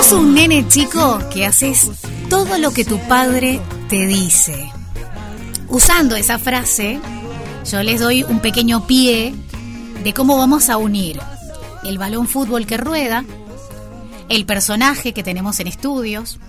Sos 0.00 0.12
un 0.12 0.32
nene 0.32 0.66
chico 0.66 1.18
que 1.30 1.44
haces 1.44 1.90
todo 2.30 2.56
lo 2.56 2.70
que 2.70 2.86
tu 2.86 2.98
padre 3.00 3.60
te 3.90 4.06
dice. 4.06 4.70
Usando 5.68 6.16
esa 6.16 6.38
frase, 6.38 6.98
yo 7.70 7.82
les 7.82 8.00
doy 8.00 8.22
un 8.22 8.40
pequeño 8.40 8.86
pie 8.86 9.34
de 10.02 10.14
cómo 10.14 10.38
vamos 10.38 10.70
a 10.70 10.78
unir 10.78 11.20
el 11.84 11.98
balón 11.98 12.28
fútbol 12.28 12.66
que 12.66 12.78
rueda, 12.78 13.26
el 14.30 14.46
personaje 14.46 15.12
que 15.12 15.22
tenemos 15.22 15.60
en 15.60 15.66
estudios, 15.66 16.40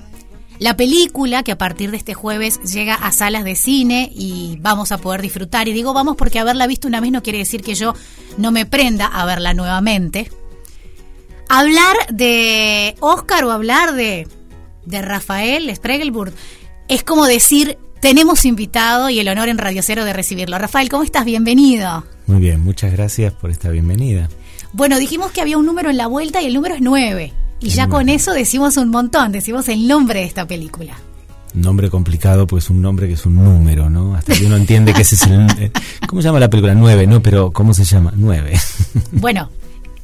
la 0.58 0.78
película 0.78 1.44
que 1.44 1.52
a 1.52 1.58
partir 1.58 1.92
de 1.92 1.98
este 1.98 2.14
jueves 2.14 2.62
llega 2.64 2.96
a 2.96 3.12
salas 3.12 3.44
de 3.44 3.56
cine 3.56 4.10
y 4.16 4.60
vamos 4.62 4.94
a 4.94 4.98
poder 4.98 5.22
disfrutar. 5.22 5.68
Y 5.68 5.74
digo 5.74 5.94
vamos 5.94 6.16
porque 6.16 6.40
haberla 6.40 6.68
visto 6.68 6.88
una 6.88 7.02
vez 7.02 7.12
no 7.12 7.22
quiere 7.22 7.40
decir 7.40 7.64
que 7.64 7.76
yo 7.76 7.96
no 8.38 8.54
me 8.54 8.66
prenda 8.66 9.08
a 9.08 9.26
verla 9.26 9.54
nuevamente. 9.54 10.32
Hablar 11.54 11.98
de 12.10 12.96
Oscar 13.02 13.44
o 13.44 13.52
hablar 13.52 13.94
de, 13.94 14.26
de 14.86 15.02
Rafael 15.02 15.70
Spregelburg 15.76 16.32
es 16.88 17.04
como 17.04 17.26
decir, 17.26 17.78
tenemos 18.00 18.46
invitado 18.46 19.10
y 19.10 19.20
el 19.20 19.28
honor 19.28 19.50
en 19.50 19.58
Radio 19.58 19.84
Cero 19.84 20.06
de 20.06 20.14
recibirlo. 20.14 20.58
Rafael, 20.58 20.88
¿cómo 20.88 21.04
estás? 21.04 21.26
Bienvenido. 21.26 22.06
Muy 22.26 22.40
bien, 22.40 22.62
muchas 22.64 22.94
gracias 22.94 23.34
por 23.34 23.52
esta 23.52 23.70
bienvenida. 23.70 24.30
Bueno, 24.72 24.98
dijimos 24.98 25.34
que 25.34 25.42
había 25.42 25.58
un 25.58 25.66
número 25.66 25.90
en 25.90 25.98
la 25.98 26.08
vuelta 26.08 26.42
y 26.42 26.46
el 26.46 26.54
número 26.54 26.76
es 26.76 26.82
9. 26.82 27.34
Y 27.60 27.68
ya 27.68 27.90
con 27.90 28.08
eso 28.08 28.32
decimos 28.32 28.78
un 28.78 28.88
montón, 28.88 29.34
decimos 29.34 29.68
el 29.68 29.90
nombre 29.90 30.22
de 30.22 30.28
esta 30.28 30.48
película. 30.48 30.94
Nombre 31.54 31.90
complicado, 31.90 32.48
pues 32.48 32.70
un 32.70 32.82
nombre 32.82 33.10
que 33.10 33.16
es 33.16 33.26
un 33.26 33.36
número, 33.36 33.90
¿no? 33.90 34.16
Hasta 34.16 34.36
que 34.36 34.46
uno 34.46 34.56
entiende 34.56 34.94
que 34.94 35.02
ese 35.02 35.16
es 35.16 35.24
el... 35.24 35.48
Eh, 35.60 35.72
¿Cómo 36.08 36.22
se 36.22 36.30
llama 36.30 36.40
la 36.40 36.50
película? 36.50 36.76
9, 36.76 37.08
¿no? 37.08 37.22
Pero 37.22 37.52
¿cómo 37.52 37.74
se 37.74 37.84
llama? 37.84 38.14
9. 38.16 38.58
Bueno, 39.12 39.50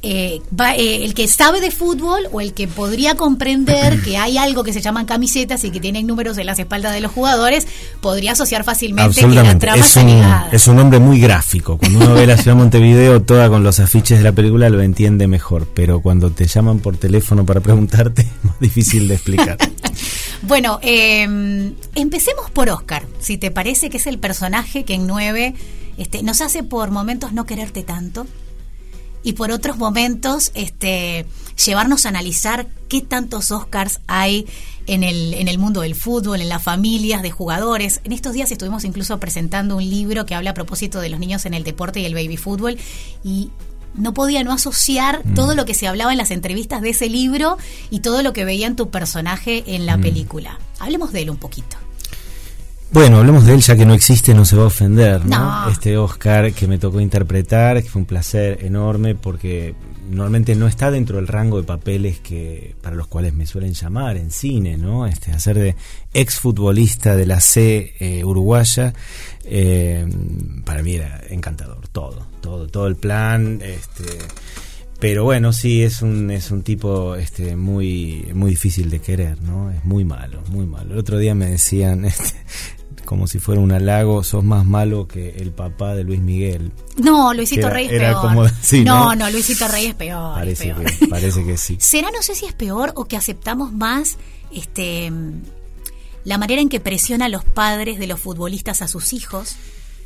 eh, 0.00 0.40
va, 0.58 0.76
eh, 0.76 1.04
el 1.04 1.12
que 1.12 1.26
sabe 1.26 1.60
de 1.60 1.72
fútbol 1.72 2.28
o 2.30 2.40
el 2.40 2.52
que 2.52 2.68
podría 2.68 3.16
comprender 3.16 4.00
que 4.02 4.16
hay 4.16 4.38
algo 4.38 4.62
que 4.62 4.72
se 4.72 4.80
llaman 4.80 5.06
camisetas 5.06 5.64
y 5.64 5.70
que 5.70 5.80
tienen 5.80 6.06
números 6.06 6.38
en 6.38 6.46
las 6.46 6.58
espaldas 6.60 6.92
de 6.92 7.00
los 7.00 7.10
jugadores, 7.10 7.66
podría 8.00 8.32
asociar 8.32 8.62
fácilmente 8.62 9.20
que 9.20 9.26
la 9.26 9.58
trama 9.58 9.84
es 9.84 9.96
un, 9.96 10.24
es 10.52 10.68
un 10.68 10.76
nombre 10.76 11.00
muy 11.00 11.20
gráfico. 11.20 11.78
Cuando 11.78 11.98
uno 11.98 12.14
ve 12.14 12.26
la 12.26 12.36
ciudad 12.36 12.56
de 12.56 12.62
Montevideo 12.62 13.22
toda 13.22 13.48
con 13.48 13.64
los 13.64 13.80
afiches 13.80 14.18
de 14.18 14.24
la 14.24 14.32
película 14.32 14.68
lo 14.68 14.80
entiende 14.82 15.26
mejor, 15.26 15.66
pero 15.74 16.00
cuando 16.00 16.30
te 16.30 16.46
llaman 16.46 16.78
por 16.78 16.96
teléfono 16.96 17.44
para 17.44 17.60
preguntarte 17.60 18.22
es 18.22 18.44
más 18.44 18.60
difícil 18.60 19.08
de 19.08 19.14
explicar. 19.14 19.58
bueno, 20.42 20.78
eh, 20.82 21.72
empecemos 21.96 22.50
por 22.52 22.70
Oscar, 22.70 23.04
si 23.18 23.36
te 23.36 23.50
parece 23.50 23.90
que 23.90 23.96
es 23.96 24.06
el 24.06 24.18
personaje 24.18 24.84
que 24.84 24.94
en 24.94 25.08
9 25.08 25.54
este, 25.96 26.22
nos 26.22 26.40
hace 26.40 26.62
por 26.62 26.92
momentos 26.92 27.32
no 27.32 27.44
quererte 27.44 27.82
tanto 27.82 28.28
y 29.22 29.32
por 29.34 29.50
otros 29.50 29.76
momentos 29.76 30.50
este, 30.54 31.26
llevarnos 31.64 32.06
a 32.06 32.10
analizar 32.10 32.68
qué 32.88 33.00
tantos 33.00 33.50
Oscars 33.50 34.00
hay 34.06 34.46
en 34.86 35.02
el, 35.02 35.34
en 35.34 35.48
el 35.48 35.58
mundo 35.58 35.82
del 35.82 35.94
fútbol, 35.94 36.40
en 36.40 36.48
las 36.48 36.62
familias 36.62 37.22
de 37.22 37.30
jugadores. 37.30 38.00
En 38.04 38.12
estos 38.12 38.32
días 38.32 38.50
estuvimos 38.50 38.84
incluso 38.84 39.18
presentando 39.20 39.76
un 39.76 39.88
libro 39.88 40.26
que 40.26 40.34
habla 40.34 40.50
a 40.50 40.54
propósito 40.54 41.00
de 41.00 41.10
los 41.10 41.20
niños 41.20 41.46
en 41.46 41.54
el 41.54 41.64
deporte 41.64 42.00
y 42.00 42.06
el 42.06 42.14
baby 42.14 42.36
fútbol 42.36 42.78
y 43.22 43.50
no 43.94 44.14
podía 44.14 44.44
no 44.44 44.52
asociar 44.52 45.24
mm. 45.24 45.34
todo 45.34 45.54
lo 45.54 45.64
que 45.64 45.74
se 45.74 45.86
hablaba 45.86 46.12
en 46.12 46.18
las 46.18 46.30
entrevistas 46.30 46.80
de 46.80 46.90
ese 46.90 47.08
libro 47.08 47.58
y 47.90 48.00
todo 48.00 48.22
lo 48.22 48.32
que 48.32 48.44
veía 48.44 48.66
en 48.66 48.76
tu 48.76 48.90
personaje 48.90 49.64
en 49.74 49.86
la 49.86 49.96
mm. 49.96 50.00
película. 50.00 50.58
Hablemos 50.78 51.12
de 51.12 51.22
él 51.22 51.30
un 51.30 51.38
poquito. 51.38 51.76
Bueno, 52.90 53.18
hablemos 53.18 53.44
de 53.44 53.54
él 53.54 53.60
ya 53.60 53.76
que 53.76 53.84
no 53.84 53.92
existe, 53.92 54.32
no 54.34 54.46
se 54.46 54.56
va 54.56 54.64
a 54.64 54.66
ofender, 54.66 55.24
¿no? 55.26 55.68
Este 55.70 55.98
Oscar 55.98 56.52
que 56.52 56.66
me 56.66 56.78
tocó 56.78 57.00
interpretar, 57.00 57.82
que 57.82 57.88
fue 57.88 58.00
un 58.00 58.06
placer 58.06 58.64
enorme 58.64 59.14
porque 59.14 59.74
normalmente 60.10 60.54
no 60.54 60.66
está 60.66 60.90
dentro 60.90 61.16
del 61.16 61.28
rango 61.28 61.58
de 61.58 61.64
papeles 61.64 62.18
que 62.20 62.74
para 62.80 62.96
los 62.96 63.06
cuales 63.06 63.34
me 63.34 63.46
suelen 63.46 63.74
llamar 63.74 64.16
en 64.16 64.30
cine, 64.30 64.78
¿no? 64.78 65.06
Este 65.06 65.32
hacer 65.32 65.58
de 65.58 65.76
exfutbolista 66.14 67.14
de 67.14 67.26
la 67.26 67.40
C 67.40 67.94
eh, 68.00 68.24
uruguaya 68.24 68.94
eh, 69.44 70.06
para 70.64 70.82
mí 70.82 70.94
era 70.94 71.20
encantador, 71.28 71.88
todo, 71.88 72.26
todo, 72.40 72.68
todo 72.68 72.86
el 72.86 72.96
plan, 72.96 73.60
este 73.62 74.18
pero 74.98 75.22
bueno, 75.22 75.52
sí 75.52 75.82
es 75.84 76.02
un 76.02 76.30
es 76.30 76.50
un 76.50 76.62
tipo 76.62 77.14
este 77.14 77.54
muy 77.54 78.30
muy 78.34 78.50
difícil 78.50 78.90
de 78.90 79.00
querer, 79.00 79.40
¿no? 79.42 79.70
Es 79.70 79.84
muy 79.84 80.04
malo, 80.04 80.42
muy 80.48 80.66
malo. 80.66 80.94
El 80.94 80.98
otro 80.98 81.18
día 81.18 81.34
me 81.34 81.46
decían 81.46 82.04
este, 82.06 82.34
como 83.08 83.26
si 83.26 83.38
fuera 83.38 83.62
un 83.62 83.72
halago, 83.72 84.22
sos 84.22 84.44
más 84.44 84.66
malo 84.66 85.08
que 85.08 85.30
el 85.30 85.50
papá 85.50 85.94
de 85.94 86.04
Luis 86.04 86.20
Miguel. 86.20 86.72
No, 86.98 87.32
Luisito 87.32 87.70
Rey 87.70 87.86
es 87.86 87.92
peor. 87.92 88.52
no, 88.84 89.14
no, 89.14 89.30
Luisito 89.30 89.66
Rey 89.66 89.86
es 89.86 89.94
peor. 89.94 90.34
Parece, 90.34 90.74
Que, 90.74 91.06
parece 91.06 91.42
que 91.42 91.56
sí. 91.56 91.76
¿Será, 91.80 92.10
no 92.10 92.20
sé 92.20 92.34
si 92.34 92.44
es 92.44 92.52
peor 92.52 92.92
o 92.96 93.06
que 93.06 93.16
aceptamos 93.16 93.72
más 93.72 94.18
este 94.52 95.10
la 96.24 96.36
manera 96.36 96.60
en 96.60 96.68
que 96.68 96.80
presiona 96.80 97.24
a 97.24 97.28
los 97.30 97.44
padres 97.44 97.98
de 97.98 98.08
los 98.08 98.20
futbolistas 98.20 98.82
a 98.82 98.88
sus 98.88 99.14
hijos? 99.14 99.56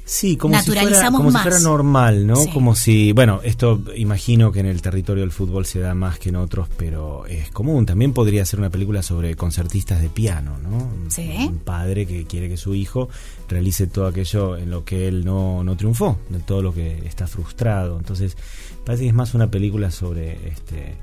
Sí, 0.04 0.36
como, 0.36 0.58
si 0.60 0.72
fuera, 0.72 1.10
como 1.10 1.30
si 1.30 1.38
fuera 1.38 1.60
normal, 1.60 2.26
¿no? 2.26 2.46
Como 2.52 2.74
si, 2.74 3.12
bueno, 3.12 3.40
esto 3.44 3.80
imagino 3.96 4.50
que 4.50 4.60
en 4.60 4.66
el 4.66 4.82
territorio 4.82 5.22
del 5.22 5.30
fútbol 5.30 5.64
se 5.64 5.78
da 5.78 5.94
más 5.94 6.18
que 6.18 6.30
en 6.30 6.36
otros, 6.36 6.68
pero 6.76 7.24
es 7.26 7.50
común. 7.50 7.86
También 7.86 8.12
podría 8.12 8.44
ser 8.44 8.58
una 8.58 8.70
película 8.70 9.02
sobre 9.02 9.36
concertistas 9.36 10.02
de 10.02 10.08
piano, 10.08 10.58
¿no? 10.58 10.90
Sí. 11.08 11.30
Un 11.38 11.58
padre 11.58 12.06
que 12.06 12.24
quiere 12.24 12.48
que 12.48 12.56
su 12.56 12.74
hijo 12.74 13.08
realice 13.48 13.86
todo 13.86 14.06
aquello 14.06 14.56
en 14.56 14.70
lo 14.70 14.84
que 14.84 15.06
él 15.06 15.24
no, 15.24 15.62
no 15.62 15.76
triunfó, 15.76 16.18
de 16.30 16.40
todo 16.40 16.62
lo 16.62 16.74
que 16.74 17.06
está 17.06 17.28
frustrado. 17.28 17.96
Entonces, 17.96 18.36
parece 18.84 19.04
que 19.04 19.08
es 19.10 19.14
más 19.14 19.34
una 19.34 19.50
película 19.50 19.90
sobre 19.90 20.48
este 20.48 20.96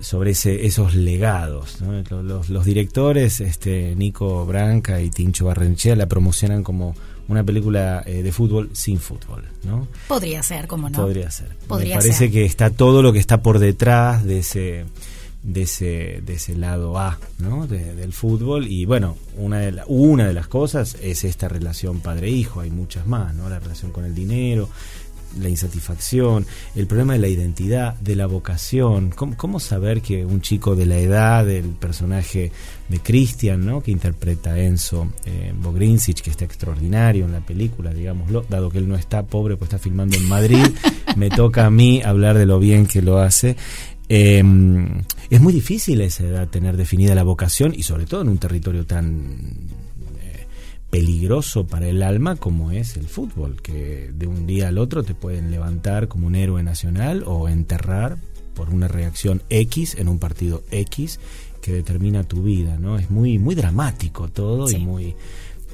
sobre 0.00 0.32
ese, 0.32 0.66
esos 0.66 0.94
legados. 0.94 1.78
Los, 2.10 2.50
los, 2.50 2.64
directores, 2.66 3.40
este 3.40 3.94
Nico 3.96 4.44
Branca 4.44 5.00
y 5.00 5.08
Tincho 5.08 5.46
Barrenchea, 5.46 5.96
la 5.96 6.06
promocionan 6.06 6.62
como 6.62 6.94
una 7.28 7.44
película 7.44 8.02
eh, 8.06 8.22
de 8.22 8.32
fútbol 8.32 8.70
sin 8.72 8.98
fútbol, 8.98 9.44
¿no? 9.64 9.88
Podría 10.08 10.42
ser, 10.42 10.66
como 10.66 10.88
no. 10.88 10.98
Podría 10.98 11.30
ser. 11.30 11.48
Me 11.68 11.94
parece 11.94 12.30
que 12.30 12.44
está 12.44 12.70
todo 12.70 13.02
lo 13.02 13.12
que 13.12 13.18
está 13.18 13.42
por 13.42 13.58
detrás 13.58 14.24
de 14.24 14.38
ese 14.38 14.84
de 15.42 15.62
ese 15.62 16.22
de 16.26 16.34
ese 16.34 16.56
lado 16.56 16.98
A, 16.98 17.20
¿no? 17.38 17.68
del 17.68 18.12
fútbol 18.12 18.66
y 18.66 18.84
bueno, 18.84 19.16
una 19.36 19.60
de 19.60 19.80
una 19.86 20.26
de 20.26 20.32
las 20.32 20.48
cosas 20.48 20.96
es 21.00 21.22
esta 21.22 21.48
relación 21.48 22.00
padre-hijo, 22.00 22.60
hay 22.60 22.70
muchas 22.70 23.06
más, 23.06 23.32
¿no? 23.34 23.48
La 23.48 23.60
relación 23.60 23.92
con 23.92 24.04
el 24.04 24.14
dinero, 24.14 24.68
la 25.38 25.48
insatisfacción, 25.48 26.46
el 26.74 26.86
problema 26.86 27.14
de 27.14 27.18
la 27.18 27.28
identidad, 27.28 27.94
de 27.94 28.16
la 28.16 28.26
vocación. 28.26 29.10
¿Cómo, 29.10 29.60
saber 29.60 30.02
que 30.02 30.24
un 30.24 30.40
chico 30.40 30.76
de 30.76 30.86
la 30.86 30.98
edad 30.98 31.46
del 31.46 31.64
personaje 31.70 32.52
de 32.88 33.00
Christian, 33.00 33.64
¿no? 33.64 33.82
que 33.82 33.90
interpreta 33.90 34.58
Enzo 34.58 35.08
eh, 35.24 35.52
que 36.22 36.30
está 36.30 36.44
extraordinario 36.44 37.24
en 37.24 37.32
la 37.32 37.40
película, 37.40 37.92
digámoslo, 37.92 38.44
dado 38.48 38.70
que 38.70 38.78
él 38.78 38.88
no 38.88 38.96
está 38.96 39.24
pobre, 39.24 39.56
pues 39.56 39.68
está 39.68 39.78
filmando 39.78 40.16
en 40.16 40.28
Madrid, 40.28 40.66
me 41.16 41.30
toca 41.30 41.66
a 41.66 41.70
mí 41.70 42.02
hablar 42.02 42.36
de 42.36 42.46
lo 42.46 42.58
bien 42.58 42.86
que 42.86 43.02
lo 43.02 43.18
hace. 43.18 43.56
Em, 44.08 45.02
es 45.30 45.40
muy 45.40 45.52
difícil 45.52 46.00
a 46.00 46.04
esa 46.04 46.24
edad 46.24 46.48
tener 46.48 46.76
definida 46.76 47.14
la 47.14 47.24
vocación 47.24 47.72
y 47.74 47.82
sobre 47.82 48.06
todo 48.06 48.22
en 48.22 48.28
un 48.28 48.38
territorio 48.38 48.86
tan 48.86 49.68
peligroso 50.96 51.66
para 51.66 51.88
el 51.88 52.02
alma 52.02 52.36
como 52.36 52.70
es 52.70 52.96
el 52.96 53.06
fútbol, 53.06 53.60
que 53.60 54.10
de 54.14 54.26
un 54.26 54.46
día 54.46 54.68
al 54.68 54.78
otro 54.78 55.02
te 55.02 55.14
pueden 55.14 55.50
levantar 55.50 56.08
como 56.08 56.26
un 56.26 56.34
héroe 56.34 56.62
nacional 56.62 57.22
o 57.26 57.50
enterrar 57.50 58.16
por 58.54 58.70
una 58.70 58.88
reacción 58.88 59.42
X 59.50 59.96
en 59.98 60.08
un 60.08 60.18
partido 60.18 60.62
X 60.70 61.20
que 61.60 61.74
determina 61.74 62.24
tu 62.24 62.42
vida, 62.42 62.78
¿no? 62.78 62.96
Es 62.96 63.10
muy, 63.10 63.38
muy 63.38 63.54
dramático 63.54 64.28
todo 64.28 64.70
y 64.70 64.78
muy, 64.78 65.14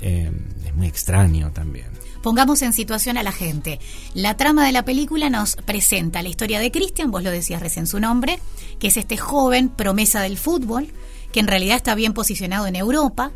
eh, 0.01 0.33
es 0.67 0.75
muy 0.75 0.89
extraño 0.89 1.53
también. 1.53 1.87
Pongamos 2.21 2.61
en 2.63 2.73
situación 2.73 3.17
a 3.17 3.23
la 3.23 3.31
gente. 3.31 3.79
La 4.15 4.37
trama 4.37 4.67
de 4.67 4.73
la 4.73 4.85
película 4.85 5.31
nos 5.31 5.55
presenta 5.55 6.25
la 6.25 6.31
historia 6.31 6.59
de 6.59 6.73
Cristian, 6.73 7.13
vos 7.13 7.23
lo 7.23 7.31
decías 7.31 7.63
recién 7.63 7.87
su 7.87 8.01
nombre, 8.01 8.41
que 8.81 8.89
es 8.89 8.97
este 8.97 9.17
joven 9.17 9.69
promesa 9.69 10.21
del 10.23 10.37
fútbol, 10.37 10.89
que 11.31 11.39
en 11.39 11.47
realidad 11.47 11.77
está 11.77 11.95
bien 11.95 12.13
posicionado 12.13 12.67
en 12.67 12.75
Europa, 12.75 13.31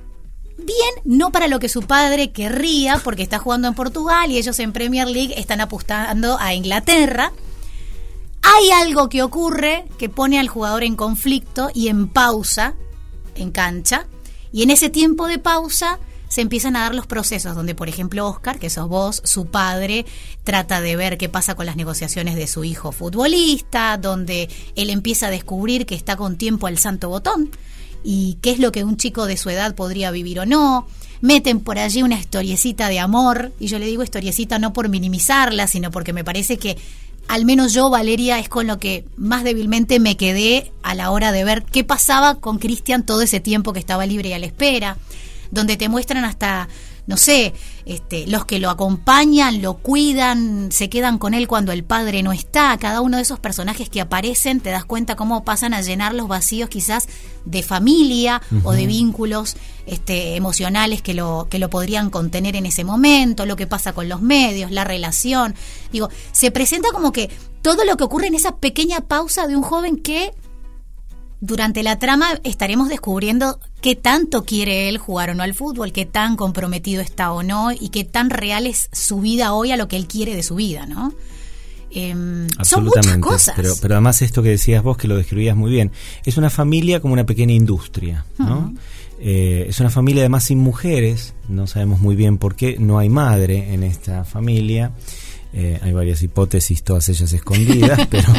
Bien, 0.58 0.94
no 1.04 1.30
para 1.30 1.48
lo 1.48 1.58
que 1.58 1.68
su 1.68 1.82
padre 1.82 2.32
querría, 2.32 2.98
porque 3.04 3.22
está 3.22 3.38
jugando 3.38 3.68
en 3.68 3.74
Portugal 3.74 4.30
y 4.30 4.38
ellos 4.38 4.58
en 4.58 4.72
Premier 4.72 5.06
League 5.06 5.38
están 5.38 5.60
apostando 5.60 6.38
a 6.38 6.54
Inglaterra. 6.54 7.32
Hay 8.42 8.70
algo 8.70 9.08
que 9.08 9.22
ocurre 9.22 9.84
que 9.98 10.08
pone 10.08 10.38
al 10.38 10.48
jugador 10.48 10.82
en 10.84 10.96
conflicto 10.96 11.70
y 11.74 11.88
en 11.88 12.08
pausa, 12.08 12.74
en 13.34 13.50
cancha, 13.50 14.06
y 14.52 14.62
en 14.62 14.70
ese 14.70 14.88
tiempo 14.88 15.26
de 15.26 15.38
pausa 15.38 15.98
se 16.28 16.40
empiezan 16.40 16.74
a 16.76 16.80
dar 16.80 16.94
los 16.94 17.06
procesos 17.06 17.54
donde, 17.54 17.74
por 17.74 17.88
ejemplo, 17.88 18.26
Oscar, 18.26 18.58
que 18.58 18.70
sos 18.70 18.88
vos, 18.88 19.22
su 19.24 19.46
padre, 19.46 20.06
trata 20.44 20.80
de 20.80 20.96
ver 20.96 21.18
qué 21.18 21.28
pasa 21.28 21.54
con 21.54 21.66
las 21.66 21.76
negociaciones 21.76 22.34
de 22.34 22.46
su 22.46 22.64
hijo 22.64 22.92
futbolista, 22.92 23.96
donde 23.98 24.48
él 24.74 24.90
empieza 24.90 25.28
a 25.28 25.30
descubrir 25.30 25.86
que 25.86 25.94
está 25.94 26.16
con 26.16 26.36
tiempo 26.36 26.66
al 26.66 26.78
santo 26.78 27.08
botón, 27.08 27.50
y 28.04 28.38
qué 28.40 28.50
es 28.50 28.58
lo 28.58 28.72
que 28.72 28.84
un 28.84 28.96
chico 28.96 29.26
de 29.26 29.36
su 29.36 29.50
edad 29.50 29.74
podría 29.74 30.10
vivir 30.10 30.40
o 30.40 30.46
no. 30.46 30.86
Meten 31.20 31.60
por 31.60 31.78
allí 31.78 32.02
una 32.02 32.18
historiecita 32.18 32.88
de 32.88 32.98
amor, 32.98 33.52
y 33.58 33.68
yo 33.68 33.78
le 33.78 33.86
digo 33.86 34.02
historiecita 34.02 34.58
no 34.58 34.72
por 34.72 34.88
minimizarla, 34.88 35.66
sino 35.66 35.90
porque 35.90 36.12
me 36.12 36.24
parece 36.24 36.58
que 36.58 36.76
al 37.28 37.44
menos 37.44 37.72
yo, 37.72 37.90
Valeria, 37.90 38.38
es 38.38 38.48
con 38.48 38.66
lo 38.66 38.78
que 38.78 39.04
más 39.16 39.42
débilmente 39.42 39.98
me 39.98 40.16
quedé 40.16 40.72
a 40.82 40.94
la 40.94 41.10
hora 41.10 41.32
de 41.32 41.44
ver 41.44 41.64
qué 41.64 41.82
pasaba 41.82 42.36
con 42.36 42.58
Cristian 42.58 43.04
todo 43.04 43.22
ese 43.22 43.40
tiempo 43.40 43.72
que 43.72 43.80
estaba 43.80 44.06
libre 44.06 44.28
y 44.28 44.32
a 44.32 44.38
la 44.38 44.46
espera, 44.46 44.96
donde 45.50 45.76
te 45.76 45.88
muestran 45.88 46.24
hasta 46.24 46.68
no 47.06 47.16
sé, 47.16 47.54
este, 47.84 48.26
los 48.26 48.44
que 48.44 48.58
lo 48.58 48.68
acompañan, 48.68 49.62
lo 49.62 49.74
cuidan, 49.74 50.72
se 50.72 50.88
quedan 50.88 51.18
con 51.18 51.34
él 51.34 51.46
cuando 51.46 51.70
el 51.70 51.84
padre 51.84 52.22
no 52.22 52.32
está, 52.32 52.76
cada 52.78 53.00
uno 53.00 53.16
de 53.16 53.22
esos 53.22 53.38
personajes 53.38 53.88
que 53.88 54.00
aparecen, 54.00 54.60
te 54.60 54.70
das 54.70 54.84
cuenta 54.84 55.14
cómo 55.14 55.44
pasan 55.44 55.72
a 55.72 55.82
llenar 55.82 56.14
los 56.14 56.26
vacíos 56.26 56.68
quizás 56.68 57.08
de 57.44 57.62
familia 57.62 58.42
o 58.64 58.72
de 58.72 58.86
vínculos 58.86 59.56
este, 59.86 60.34
emocionales 60.34 61.00
que 61.00 61.14
lo, 61.14 61.46
que 61.48 61.60
lo 61.60 61.70
podrían 61.70 62.10
contener 62.10 62.56
en 62.56 62.66
ese 62.66 62.82
momento, 62.82 63.46
lo 63.46 63.54
que 63.54 63.68
pasa 63.68 63.92
con 63.92 64.08
los 64.08 64.20
medios, 64.20 64.72
la 64.72 64.82
relación. 64.82 65.54
Digo, 65.92 66.08
se 66.32 66.50
presenta 66.50 66.88
como 66.92 67.12
que 67.12 67.30
todo 67.62 67.84
lo 67.84 67.96
que 67.96 68.04
ocurre 68.04 68.26
en 68.26 68.34
esa 68.34 68.56
pequeña 68.56 69.00
pausa 69.00 69.46
de 69.46 69.54
un 69.54 69.62
joven 69.62 69.96
que 69.96 70.32
durante 71.40 71.82
la 71.82 71.98
trama 71.98 72.40
estaremos 72.44 72.88
descubriendo 72.88 73.60
qué 73.80 73.94
tanto 73.94 74.44
quiere 74.44 74.88
él 74.88 74.98
jugar 74.98 75.30
o 75.30 75.34
no 75.34 75.42
al 75.42 75.54
fútbol, 75.54 75.92
qué 75.92 76.06
tan 76.06 76.36
comprometido 76.36 77.02
está 77.02 77.32
o 77.32 77.42
no 77.42 77.72
y 77.72 77.90
qué 77.90 78.04
tan 78.04 78.30
real 78.30 78.66
es 78.66 78.88
su 78.92 79.20
vida 79.20 79.52
hoy 79.52 79.70
a 79.70 79.76
lo 79.76 79.88
que 79.88 79.96
él 79.96 80.06
quiere 80.06 80.34
de 80.34 80.42
su 80.42 80.54
vida, 80.54 80.86
¿no? 80.86 81.12
Em, 81.90 82.48
son 82.62 82.84
muchas 82.84 83.18
cosas. 83.18 83.54
Pero, 83.56 83.74
pero 83.80 83.94
además 83.94 84.20
esto 84.22 84.42
que 84.42 84.50
decías 84.50 84.82
vos, 84.82 84.96
que 84.96 85.08
lo 85.08 85.16
describías 85.16 85.56
muy 85.56 85.70
bien, 85.70 85.92
es 86.24 86.36
una 86.36 86.50
familia 86.50 87.00
como 87.00 87.14
una 87.14 87.24
pequeña 87.24 87.54
industria, 87.54 88.24
¿no? 88.38 88.74
Eh, 89.18 89.66
es 89.68 89.80
una 89.80 89.88
familia 89.88 90.22
además 90.22 90.44
sin 90.44 90.58
mujeres, 90.58 91.34
no 91.48 91.66
sabemos 91.66 92.00
muy 92.00 92.16
bien 92.16 92.36
por 92.36 92.54
qué, 92.54 92.76
no 92.78 92.98
hay 92.98 93.08
madre 93.08 93.72
en 93.72 93.82
esta 93.82 94.24
familia, 94.24 94.92
eh, 95.54 95.78
hay 95.80 95.92
varias 95.92 96.22
hipótesis, 96.22 96.82
todas 96.82 97.08
ellas 97.08 97.32
escondidas, 97.32 98.06
pero... 98.10 98.32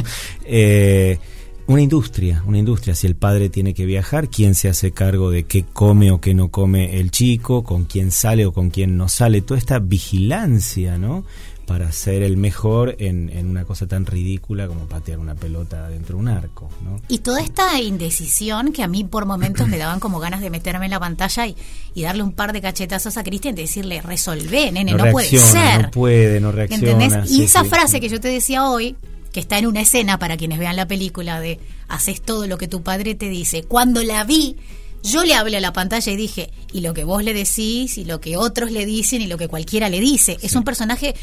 Una 1.68 1.82
industria, 1.82 2.44
una 2.48 2.60
industria. 2.60 2.96
Si 2.96 3.08
el 3.08 3.18
padre 3.18 3.50
tiene 3.50 3.74
que 3.74 3.86
viajar, 3.86 4.30
¿quién 4.30 4.56
se 4.56 4.70
hace 4.70 4.94
cargo 4.94 5.30
de 5.30 5.44
qué 5.44 5.66
come 5.66 6.12
o 6.12 6.22
qué 6.22 6.34
no 6.34 6.48
come 6.48 6.98
el 6.98 7.12
chico? 7.12 7.66
¿Con 7.66 7.84
quién 7.84 8.12
sale 8.12 8.46
o 8.46 8.54
con 8.54 8.70
quién 8.70 8.96
no 8.96 9.10
sale? 9.10 9.42
Toda 9.42 9.58
esta 9.58 9.80
vigilancia, 9.80 10.98
¿no? 10.98 11.26
Para 11.66 11.92
ser 11.92 12.24
el 12.24 12.38
mejor 12.38 12.96
en, 13.00 13.46
una 13.46 13.66
cosa 13.66 13.86
tan 13.86 14.06
ridícula 14.06 14.70
como 14.70 14.86
patear 14.86 15.20
una 15.20 15.36
pelota 15.36 15.90
dentro 15.90 16.16
de 16.16 16.22
un 16.22 16.30
arco, 16.30 16.70
¿no? 16.86 17.02
Y 17.10 17.18
toda 17.18 17.42
esta 17.42 17.82
indecisión 17.82 18.72
que 18.72 18.82
a 18.82 18.88
mí 18.88 19.04
por 19.04 19.26
momentos 19.26 19.68
me 19.68 19.78
daban 19.78 20.00
como 20.00 20.22
ganas 20.22 20.40
de 20.40 20.50
meterme 20.50 20.86
en 20.86 20.92
la 20.92 21.02
pantalla 21.02 21.48
y, 21.48 21.56
darle 22.02 22.24
un 22.24 22.32
par 22.32 22.54
de 22.54 22.62
cachetazos 22.62 23.18
a 23.18 23.24
Cristian 23.26 23.56
y 23.58 23.64
decirle, 23.64 24.02
resolvé, 24.02 24.72
nene, 24.72 24.94
no, 24.94 25.12
puede 25.12 25.38
ser. 25.38 25.82
No 25.82 25.92
puede, 25.92 26.40
no 26.40 26.54
reacciona. 26.54 27.26
Y 27.28 27.44
esa 27.44 27.66
frase 27.66 28.00
que 28.00 28.08
yo 28.08 28.22
te 28.22 28.30
decía 28.30 28.70
hoy, 28.70 28.96
que 29.38 29.42
está 29.42 29.60
en 29.60 29.68
una 29.68 29.82
escena 29.82 30.18
para 30.18 30.36
quienes 30.36 30.58
vean 30.58 30.76
la 30.76 30.88
película 30.88 31.40
de 31.40 31.60
haces 31.88 32.24
todo 32.24 32.48
lo 32.48 32.58
que 32.58 32.68
tu 32.68 32.82
padre 32.82 33.14
te 33.14 33.30
dice. 33.30 33.62
Cuando 33.62 34.02
la 34.02 34.24
vi, 34.24 34.56
yo 35.08 35.24
le 35.24 35.34
hablé 35.34 35.58
a 35.58 35.62
la 35.62 35.74
pantalla 35.74 36.12
y 36.12 36.16
dije, 36.16 36.52
y 36.74 36.82
lo 36.82 36.94
que 36.94 37.04
vos 37.04 37.24
le 37.24 37.34
decís, 37.34 37.98
y 37.98 38.06
lo 38.06 38.20
que 38.20 38.38
otros 38.38 38.72
le 38.72 38.86
dicen, 38.86 39.22
y 39.22 39.28
lo 39.28 39.38
que 39.38 39.48
cualquiera 39.48 39.90
le 39.90 40.00
dice. 40.00 40.38
Es 40.42 40.54
un 40.54 40.64
personaje, 40.64 41.16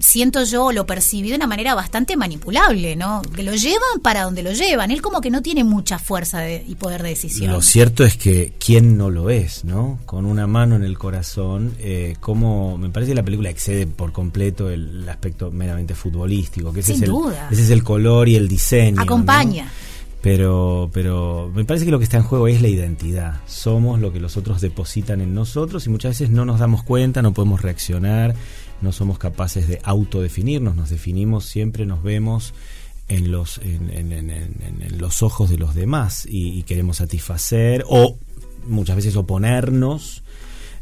siento 0.00 0.44
yo, 0.44 0.72
lo 0.72 0.86
percibí 0.86 1.30
de 1.30 1.36
una 1.36 1.46
manera 1.46 1.74
bastante 1.74 2.16
manipulable, 2.16 2.96
¿no? 2.96 3.22
Que 3.34 3.42
lo 3.42 3.54
llevan 3.54 4.00
para 4.02 4.22
donde 4.22 4.42
lo 4.42 4.52
llevan. 4.52 4.90
Él 4.90 5.00
como 5.00 5.20
que 5.20 5.30
no 5.30 5.40
tiene 5.40 5.64
mucha 5.64 5.98
fuerza 5.98 6.50
y 6.50 6.74
poder 6.74 7.02
de 7.02 7.10
decisión. 7.10 7.52
Lo 7.52 7.62
cierto 7.62 8.04
es 8.04 8.16
que 8.16 8.52
quién 8.58 8.96
no 8.96 9.10
lo 9.10 9.30
es, 9.30 9.64
¿no? 9.64 9.98
Con 10.04 10.26
una 10.26 10.46
mano 10.46 10.76
en 10.76 10.84
el 10.84 10.98
corazón, 10.98 11.74
eh, 11.78 12.16
como 12.20 12.76
me 12.76 12.90
parece 12.90 13.12
que 13.12 13.16
la 13.16 13.24
película 13.24 13.50
excede 13.50 13.86
por 13.86 14.12
completo 14.12 14.68
el, 14.68 15.08
aspecto 15.08 15.50
meramente 15.50 15.94
futbolístico, 15.94 16.72
que 16.72 16.80
ese, 16.80 16.92
es 16.92 17.02
el, 17.02 17.12
ese 17.50 17.62
es 17.62 17.70
el 17.70 17.82
color 17.82 18.28
y 18.28 18.36
el 18.36 18.48
diseño. 18.48 19.00
Acompaña. 19.00 19.70
Pero, 20.20 20.90
pero 20.92 21.50
me 21.54 21.64
parece 21.64 21.84
que 21.84 21.92
lo 21.92 21.98
que 21.98 22.04
está 22.04 22.16
en 22.16 22.24
juego 22.24 22.48
es 22.48 22.60
la 22.60 22.68
identidad. 22.68 23.40
Somos 23.46 24.00
lo 24.00 24.12
que 24.12 24.18
los 24.18 24.36
otros 24.36 24.60
depositan 24.60 25.20
en 25.20 25.32
nosotros 25.32 25.86
y 25.86 25.90
muchas 25.90 26.12
veces 26.18 26.30
no 26.30 26.44
nos 26.44 26.58
damos 26.58 26.82
cuenta, 26.82 27.22
no 27.22 27.32
podemos 27.32 27.62
reaccionar, 27.62 28.34
no 28.80 28.92
somos 28.92 29.18
capaces 29.18 29.68
de 29.68 29.80
autodefinirnos, 29.84 30.74
nos 30.74 30.90
definimos, 30.90 31.44
siempre 31.44 31.86
nos 31.86 32.02
vemos 32.02 32.52
en 33.08 33.30
los, 33.30 33.58
en, 33.58 34.98
los 34.98 35.22
ojos 35.22 35.50
de 35.50 35.56
los 35.56 35.74
demás 35.74 36.26
y, 36.28 36.62
queremos 36.64 36.98
satisfacer 36.98 37.84
o 37.88 38.18
muchas 38.66 38.96
veces 38.96 39.16
oponernos 39.16 40.22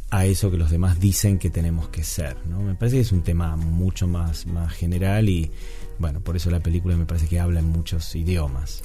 a 0.09 0.25
eso 0.25 0.51
que 0.51 0.57
los 0.57 0.71
demás 0.71 0.99
dicen 0.99 1.37
que 1.37 1.49
tenemos 1.49 1.89
que 1.89 2.03
ser. 2.03 2.37
¿no? 2.47 2.61
Me 2.61 2.75
parece 2.75 2.97
que 2.97 3.01
es 3.01 3.11
un 3.11 3.23
tema 3.23 3.55
mucho 3.55 4.07
más, 4.07 4.45
más 4.45 4.73
general 4.73 5.29
y 5.29 5.51
bueno, 5.99 6.21
por 6.21 6.35
eso 6.35 6.49
la 6.49 6.59
película 6.59 6.95
me 6.95 7.05
parece 7.05 7.27
que 7.27 7.39
habla 7.39 7.59
en 7.59 7.69
muchos 7.69 8.15
idiomas. 8.15 8.83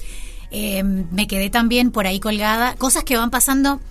Em, 0.55 1.07
me 1.11 1.25
quedé 1.25 1.49
también 1.49 1.89
por 1.89 2.05
ahí 2.05 2.19
colgada. 2.19 2.75
Cosas 2.75 3.03
que 3.03 3.17
van 3.17 3.31
pasando. 3.31 3.81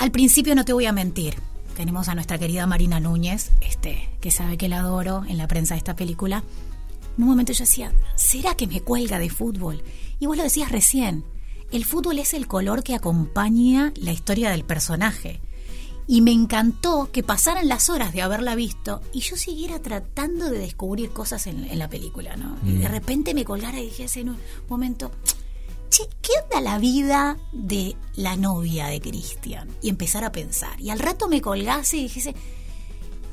Al 0.00 0.10
principio 0.10 0.56
no 0.56 0.64
te 0.64 0.72
voy 0.72 0.86
a 0.86 0.92
mentir. 0.92 1.36
Tenemos 1.76 2.08
a 2.08 2.14
nuestra 2.14 2.36
querida 2.36 2.66
Marina 2.66 2.98
Núñez, 2.98 3.52
este, 3.60 4.08
que 4.20 4.32
sabe 4.32 4.58
que 4.58 4.68
la 4.68 4.80
adoro 4.80 5.24
en 5.28 5.38
la 5.38 5.46
prensa 5.46 5.74
de 5.74 5.78
esta 5.78 5.94
película. 5.94 6.42
En 7.16 7.22
un 7.22 7.30
momento 7.30 7.52
yo 7.52 7.64
decía, 7.64 7.92
¿será 8.16 8.56
que 8.56 8.66
me 8.66 8.80
cuelga 8.80 9.20
de 9.20 9.30
fútbol? 9.30 9.82
Y 10.18 10.26
vos 10.26 10.36
lo 10.36 10.42
decías 10.42 10.72
recién. 10.72 11.24
El 11.70 11.84
fútbol 11.84 12.18
es 12.18 12.34
el 12.34 12.48
color 12.48 12.82
que 12.82 12.96
acompaña 12.96 13.92
la 13.96 14.12
historia 14.12 14.50
del 14.50 14.64
personaje 14.64 15.40
y 16.06 16.20
me 16.20 16.32
encantó 16.32 17.10
que 17.12 17.22
pasaran 17.22 17.68
las 17.68 17.88
horas 17.88 18.12
de 18.12 18.22
haberla 18.22 18.54
visto 18.54 19.00
y 19.12 19.20
yo 19.20 19.36
siguiera 19.36 19.80
tratando 19.80 20.50
de 20.50 20.58
descubrir 20.58 21.10
cosas 21.10 21.46
en, 21.46 21.66
la 21.78 21.88
película, 21.88 22.36
¿no? 22.36 22.56
Y 22.64 22.76
de 22.76 22.88
mm. 22.88 22.92
repente 22.92 23.34
me 23.34 23.44
colgara 23.44 23.80
y 23.80 23.86
dijese 23.86 24.20
en 24.20 24.30
un 24.30 24.38
momento, 24.68 25.10
¿qué 26.20 26.32
onda 26.44 26.60
la 26.60 26.78
vida 26.78 27.38
de 27.52 27.96
la 28.14 28.36
novia 28.36 28.86
de 28.86 29.00
Cristian? 29.00 29.68
Y 29.80 29.88
empezar 29.88 30.24
a 30.24 30.32
pensar. 30.32 30.80
Y 30.80 30.90
al 30.90 30.98
rato 30.98 31.28
me 31.28 31.40
colgase 31.40 31.96
y 31.96 32.02
dijese, 32.04 32.34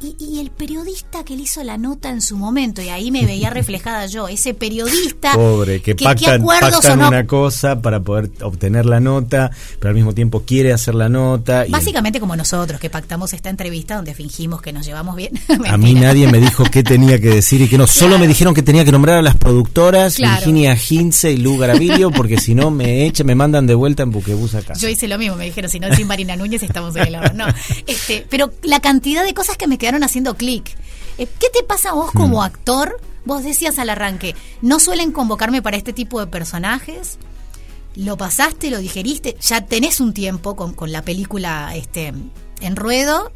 y, 0.04 0.40
el 0.40 0.52
periodista 0.52 1.24
que 1.24 1.36
le 1.36 1.44
hizo 1.44 1.64
la 1.64 1.78
nota 1.78 2.10
en 2.10 2.22
su 2.22 2.38
momento, 2.38 2.82
y 2.82 2.90
ahí 2.90 3.12
me 3.12 3.26
veía 3.26 3.50
reflejada 3.52 4.06
yo, 4.08 4.28
ese 4.28 4.54
periodista. 4.54 5.34
Pobre, 5.34 5.82
que, 5.82 5.96
pactan, 5.96 6.42
una 6.44 7.26
cosa 7.26 7.82
para 7.82 8.02
poder 8.02 8.32
obtener 8.42 8.86
la 8.86 9.00
nota, 9.00 9.52
pero 9.80 9.90
al 9.90 9.96
mismo 9.96 10.14
tiempo 10.14 10.44
quiere 10.46 10.74
hacer 10.74 10.96
la 10.96 11.10
nota. 11.10 11.66
Básicamente 11.70 12.20
como 12.20 12.36
nosotros, 12.36 12.80
que 12.80 12.90
pactamos 12.90 13.34
esta 13.34 13.50
entrevista 13.50 13.96
donde 13.96 14.14
fingimos 14.14 14.62
que 14.62 14.74
nos 14.74 14.86
llevamos 14.86 15.16
bien. 15.16 15.32
a 15.68 15.78
mí 15.78 15.94
nadie 15.94 16.28
me 16.28 16.40
dijo 16.40 16.64
qué 16.66 16.84
tenía 16.84 17.20
que 17.20 17.30
decir 17.30 17.62
y 17.62 17.70
que 17.70 17.78
no. 17.78 17.88
Solo 17.88 18.18
me 18.20 18.28
dijeron 18.28 18.54
que 18.54 18.64
tenía 18.64 18.86
que 18.86 18.92
nombrar 18.92 19.18
a 19.18 19.22
las 19.22 19.38
productoras, 19.38 20.18
Virginia 20.18 20.78
Hinze 20.90 21.32
y 21.32 21.38
Lu 21.38 21.58
Garavillo, 21.58 22.12
porque 22.12 22.38
si 22.38 22.56
no 22.56 22.72
me 22.72 23.06
echa, 23.06 23.24
me 23.24 23.36
mandan 23.36 23.68
de 23.68 23.76
vuelta 23.76 24.04
en 24.04 24.12
buquebus 24.12 24.56
acá. 24.56 24.74
Yo 24.78 24.90
hice 24.90 25.08
lo 25.08 25.18
mismo, 25.18 25.36
me 25.36 25.46
dijeron, 25.46 25.70
si 25.70 25.80
no, 25.80 25.94
sin 25.96 26.08
Marina 26.08 26.36
Núñez 26.36 26.64
estamos 26.64 26.96
en 26.96 27.08
el 27.08 27.12
lado. 27.14 27.34
No, 27.34 27.46
este, 27.88 28.26
pero 28.30 28.52
la 28.64 28.80
cantidad 28.80 29.24
de 29.24 29.34
cosas 29.34 29.58
que 29.58 29.68
me 29.68 29.78
quedaron 29.78 29.93
haciendo 30.02 30.36
clic. 30.36 30.76
Eh, 31.18 31.28
¿Qué 31.40 31.50
te 31.54 31.64
pasa 31.64 31.90
a 31.90 31.94
vos 31.94 32.12
como 32.12 32.38
mm. 32.38 32.44
actor? 32.44 33.00
Vos 33.26 33.44
decías 33.44 33.78
al 33.80 33.90
arranque, 33.90 34.36
no 34.62 34.80
suelen 34.80 35.12
convocarme 35.12 35.62
para 35.62 35.78
este 35.78 35.94
tipo 35.94 36.20
de 36.20 36.28
personajes. 36.28 37.18
Lo 37.96 38.18
pasaste, 38.18 38.72
lo 38.72 38.80
digeriste, 38.80 39.38
ya 39.40 39.66
tenés 39.66 40.00
un 40.00 40.14
tiempo 40.14 40.56
con, 40.56 40.74
con 40.74 40.92
la 40.92 41.04
película 41.04 41.76
este, 41.76 42.14
en 42.62 42.76
ruedo. 42.76 43.32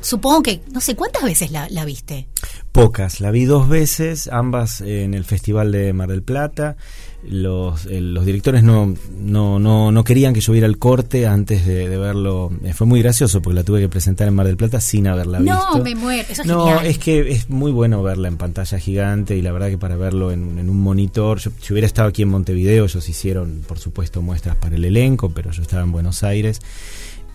Supongo 0.00 0.42
que, 0.42 0.62
no 0.72 0.80
sé, 0.80 0.96
¿cuántas 0.96 1.22
veces 1.22 1.52
la, 1.52 1.68
la 1.70 1.84
viste? 1.84 2.26
Pocas, 2.72 3.20
la 3.20 3.30
vi 3.30 3.44
dos 3.44 3.68
veces, 3.68 4.28
ambas 4.32 4.80
en 4.80 5.14
el 5.14 5.24
Festival 5.24 5.72
de 5.72 5.92
Mar 5.92 6.08
del 6.08 6.22
Plata 6.22 6.76
los, 7.24 7.84
los 7.84 8.26
directores 8.26 8.64
no, 8.64 8.94
no, 9.16 9.60
no, 9.60 9.92
no, 9.92 10.04
querían 10.04 10.34
que 10.34 10.40
yo 10.40 10.52
viera 10.52 10.66
el 10.66 10.78
corte 10.78 11.26
antes 11.26 11.64
de, 11.64 11.86
verlo. 11.96 12.50
Eh, 12.64 12.72
fue 12.72 12.86
muy 12.86 13.00
gracioso 13.00 13.40
porque 13.40 13.54
la 13.54 13.64
tuve 13.64 13.80
que 13.80 13.88
presentar 13.88 14.26
en 14.26 14.34
Mar 14.34 14.46
del 14.46 14.56
Plata 14.56 14.80
sin 14.80 15.06
haberla 15.06 15.38
visto. 15.38 15.76
No, 15.76 15.84
me 15.84 15.94
muero. 15.94 16.26
Eso 16.28 16.42
es 16.42 16.48
no, 16.48 16.80
es 16.80 16.98
que 16.98 17.30
es 17.30 17.48
muy 17.48 17.70
bueno 17.70 18.02
verla 18.02 18.28
en 18.28 18.38
pantalla 18.38 18.78
gigante 18.78 19.36
y 19.36 19.42
la 19.42 19.52
verdad 19.52 19.68
que 19.68 19.78
para 19.78 19.96
verlo 19.96 20.32
en, 20.32 20.58
en 20.58 20.68
un 20.68 20.80
monitor, 20.80 21.38
yo, 21.38 21.52
si 21.60 21.72
hubiera 21.72 21.86
estado 21.86 22.08
aquí 22.08 22.22
en 22.22 22.28
Montevideo, 22.28 22.84
ellos 22.84 23.08
hicieron, 23.08 23.62
por 23.68 23.78
supuesto, 23.78 24.20
muestras 24.20 24.56
para 24.56 24.74
el 24.74 24.84
elenco, 24.84 25.30
pero 25.30 25.52
yo 25.52 25.62
estaba 25.62 25.82
en 25.82 25.92
Buenos 25.92 26.24
Aires. 26.24 26.60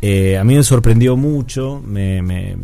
Eh, 0.02 0.38
a 0.38 0.44
mí 0.44 0.56
me 0.56 0.64
sorprendió 0.64 1.18
mucho, 1.18 1.82
me, 1.86 2.56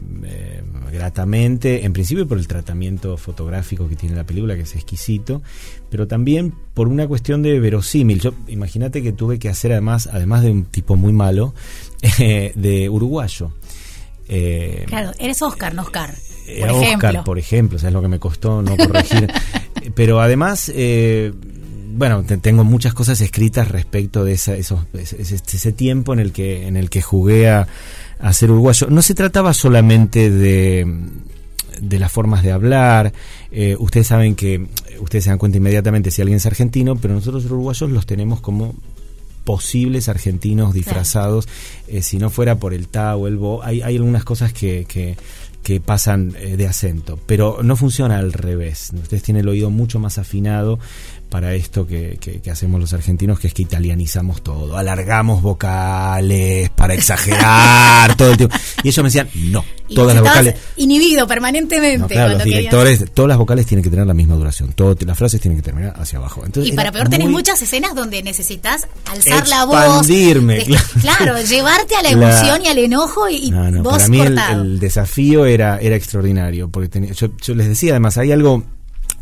gratamente, 0.91 1.85
en 1.85 1.93
principio 1.93 2.27
por 2.27 2.37
el 2.37 2.47
tratamiento 2.47 3.17
fotográfico 3.17 3.89
que 3.89 3.95
tiene 3.95 4.15
la 4.15 4.23
película, 4.23 4.55
que 4.55 4.61
es 4.61 4.75
exquisito, 4.75 5.41
pero 5.89 6.07
también 6.07 6.53
por 6.75 6.87
una 6.87 7.07
cuestión 7.07 7.41
de 7.41 7.59
verosímil. 7.59 8.19
Yo 8.21 8.33
imagínate 8.47 9.01
que 9.01 9.11
tuve 9.11 9.39
que 9.39 9.49
hacer 9.49 9.71
además, 9.71 10.07
además 10.11 10.43
de 10.43 10.51
un 10.51 10.65
tipo 10.65 10.95
muy 10.95 11.11
malo, 11.11 11.55
eh, 12.19 12.51
de 12.55 12.89
uruguayo. 12.89 13.51
Eh, 14.29 14.85
claro, 14.87 15.11
eres 15.17 15.41
Oscar, 15.41 15.73
no 15.73 15.81
Oscar. 15.81 16.13
Por 16.59 16.69
Oscar, 16.69 17.23
por 17.23 17.39
ejemplo, 17.39 17.77
o 17.77 17.79
sea, 17.79 17.89
es 17.89 17.93
lo 17.93 18.01
que 18.01 18.07
me 18.09 18.19
costó 18.19 18.61
no 18.61 18.77
corregir. 18.77 19.31
pero 19.95 20.21
además 20.21 20.71
bueno, 21.93 22.23
tengo 22.23 22.63
muchas 22.63 22.93
cosas 22.93 23.21
escritas 23.21 23.67
respecto 23.67 24.23
de 24.23 24.33
esa, 24.33 24.55
esos, 24.55 24.81
ese, 24.93 25.71
tiempo 25.71 26.13
en 26.13 26.19
el 26.19 26.31
que 26.31 26.67
en 26.67 26.77
el 26.77 26.89
que 26.89 27.01
jugué 27.01 27.49
a, 27.49 27.67
ser 28.31 28.51
uruguayo. 28.51 28.87
No 28.89 29.01
se 29.01 29.13
trataba 29.13 29.53
solamente 29.53 30.29
de 30.29 30.87
de 31.81 31.99
las 31.99 32.11
formas 32.11 32.43
de 32.43 32.51
hablar. 32.51 33.13
Eh, 33.51 33.75
ustedes 33.79 34.07
saben 34.07 34.35
que, 34.35 34.67
ustedes 34.99 35.25
se 35.25 35.29
dan 35.31 35.39
cuenta 35.39 35.57
inmediatamente 35.57 36.11
si 36.11 36.21
alguien 36.21 36.37
es 36.37 36.45
argentino, 36.45 36.95
pero 36.95 37.13
nosotros 37.13 37.43
los 37.43 37.51
uruguayos 37.51 37.91
los 37.91 38.05
tenemos 38.05 38.41
como 38.41 38.75
posibles 39.43 40.07
argentinos 40.07 40.73
disfrazados, 40.73 41.47
eh, 41.87 42.01
si 42.01 42.17
no 42.17 42.29
fuera 42.29 42.55
por 42.55 42.73
el 42.73 42.87
ta 42.87 43.15
o 43.15 43.27
el 43.27 43.37
bo, 43.37 43.61
hay, 43.61 43.81
hay 43.81 43.97
algunas 43.97 44.23
cosas 44.23 44.53
que, 44.53 44.85
que, 44.85 45.17
que 45.63 45.79
pasan 45.79 46.35
eh, 46.39 46.57
de 46.57 46.67
acento, 46.67 47.17
pero 47.25 47.59
no 47.63 47.75
funciona 47.75 48.19
al 48.19 48.33
revés. 48.33 48.91
Ustedes 48.93 49.23
tienen 49.23 49.41
el 49.41 49.49
oído 49.49 49.69
mucho 49.69 49.99
más 49.99 50.17
afinado 50.17 50.79
para 51.33 51.55
esto 51.55 51.87
que, 51.87 52.19
que, 52.21 52.51
hacemos 52.51 52.79
los 52.79 52.93
argentinos, 52.93 53.39
que 53.39 53.47
es 53.47 53.55
que 53.55 53.63
italianizamos 53.63 54.43
todo, 54.43 54.77
alargamos 54.77 55.41
vocales 55.41 56.69
para 56.69 56.93
exagerar 56.93 58.15
todo 58.17 58.33
el 58.33 58.37
tiempo. 58.37 58.55
Y 58.83 58.89
ellos 58.89 58.97
me 58.99 59.03
decían, 59.05 59.29
no, 59.51 59.65
todas 59.95 60.13
las 60.13 60.23
vocales. 60.23 60.55
Inhibido 60.77 61.25
permanentemente. 61.25 62.13
los 62.15 62.43
directores, 62.43 63.05
todas 63.15 63.29
las 63.29 63.39
vocales 63.39 63.65
tienen 63.65 63.83
que 63.83 63.89
tener 63.89 64.05
la 64.05 64.13
misma 64.13 64.35
duración, 64.35 64.73
todo, 64.73 64.95
las 65.07 65.17
frases 65.17 65.41
tienen 65.41 65.57
que 65.57 65.63
terminar 65.63 65.95
hacia 65.97 66.19
abajo. 66.19 66.43
Entonces, 66.45 66.71
y 66.71 66.75
para 66.75 66.91
peor, 66.91 67.09
tenés 67.09 67.31
muchas 67.31 67.59
escenas 67.63 67.95
donde 67.95 68.21
necesitas 68.21 68.87
alzar 69.05 69.47
la 69.47 69.65
voz. 69.65 70.05
Claro. 70.05 70.83
claro, 71.01 71.41
llevarte 71.49 71.95
a 71.95 72.03
la 72.03 72.09
emoción 72.11 72.63
y 72.63 72.67
al 72.67 72.77
enojo 72.77 73.27
y, 73.27 73.51
Para 73.51 74.07
mí 74.07 74.21
el, 74.21 74.79
desafío 74.79 75.47
era, 75.47 75.79
era 75.79 75.95
extraordinario, 75.95 76.69
porque 76.69 77.11
yo, 77.15 77.35
yo 77.41 77.55
les 77.55 77.69
decía, 77.69 77.93
además, 77.93 78.19
hay 78.19 78.31
algo 78.31 78.63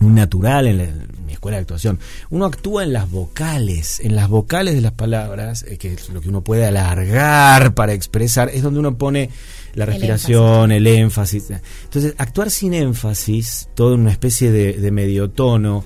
natural 0.02 0.68
en, 0.68 1.08
mi 1.26 1.34
escuela 1.34 1.58
de 1.58 1.62
actuación. 1.62 2.00
Uno 2.30 2.46
actúa 2.46 2.84
en 2.84 2.94
las 2.94 3.10
vocales, 3.10 4.00
en 4.00 4.16
las 4.16 4.28
vocales 4.28 4.76
de 4.76 4.82
las 4.82 4.92
palabras, 4.92 5.64
eh, 5.68 5.78
que 5.78 5.94
es 5.94 6.10
lo 6.10 6.22
que 6.22 6.30
uno 6.30 6.42
puede 6.42 6.66
alargar 6.66 7.74
para 7.74 7.94
expresar, 7.94 8.50
es 8.50 8.64
donde 8.64 8.80
uno 8.80 8.98
pone 8.98 9.30
la 9.76 9.86
respiración, 9.86 10.72
el 10.72 10.88
énfasis. 10.88 11.52
Entonces, 11.84 12.16
actuar 12.18 12.52
sin 12.52 12.74
énfasis, 12.74 13.70
todo 13.76 13.94
en 13.94 14.02
una 14.02 14.12
especie 14.12 14.52
de, 14.52 14.92
medio 14.92 15.30
tono. 15.30 15.86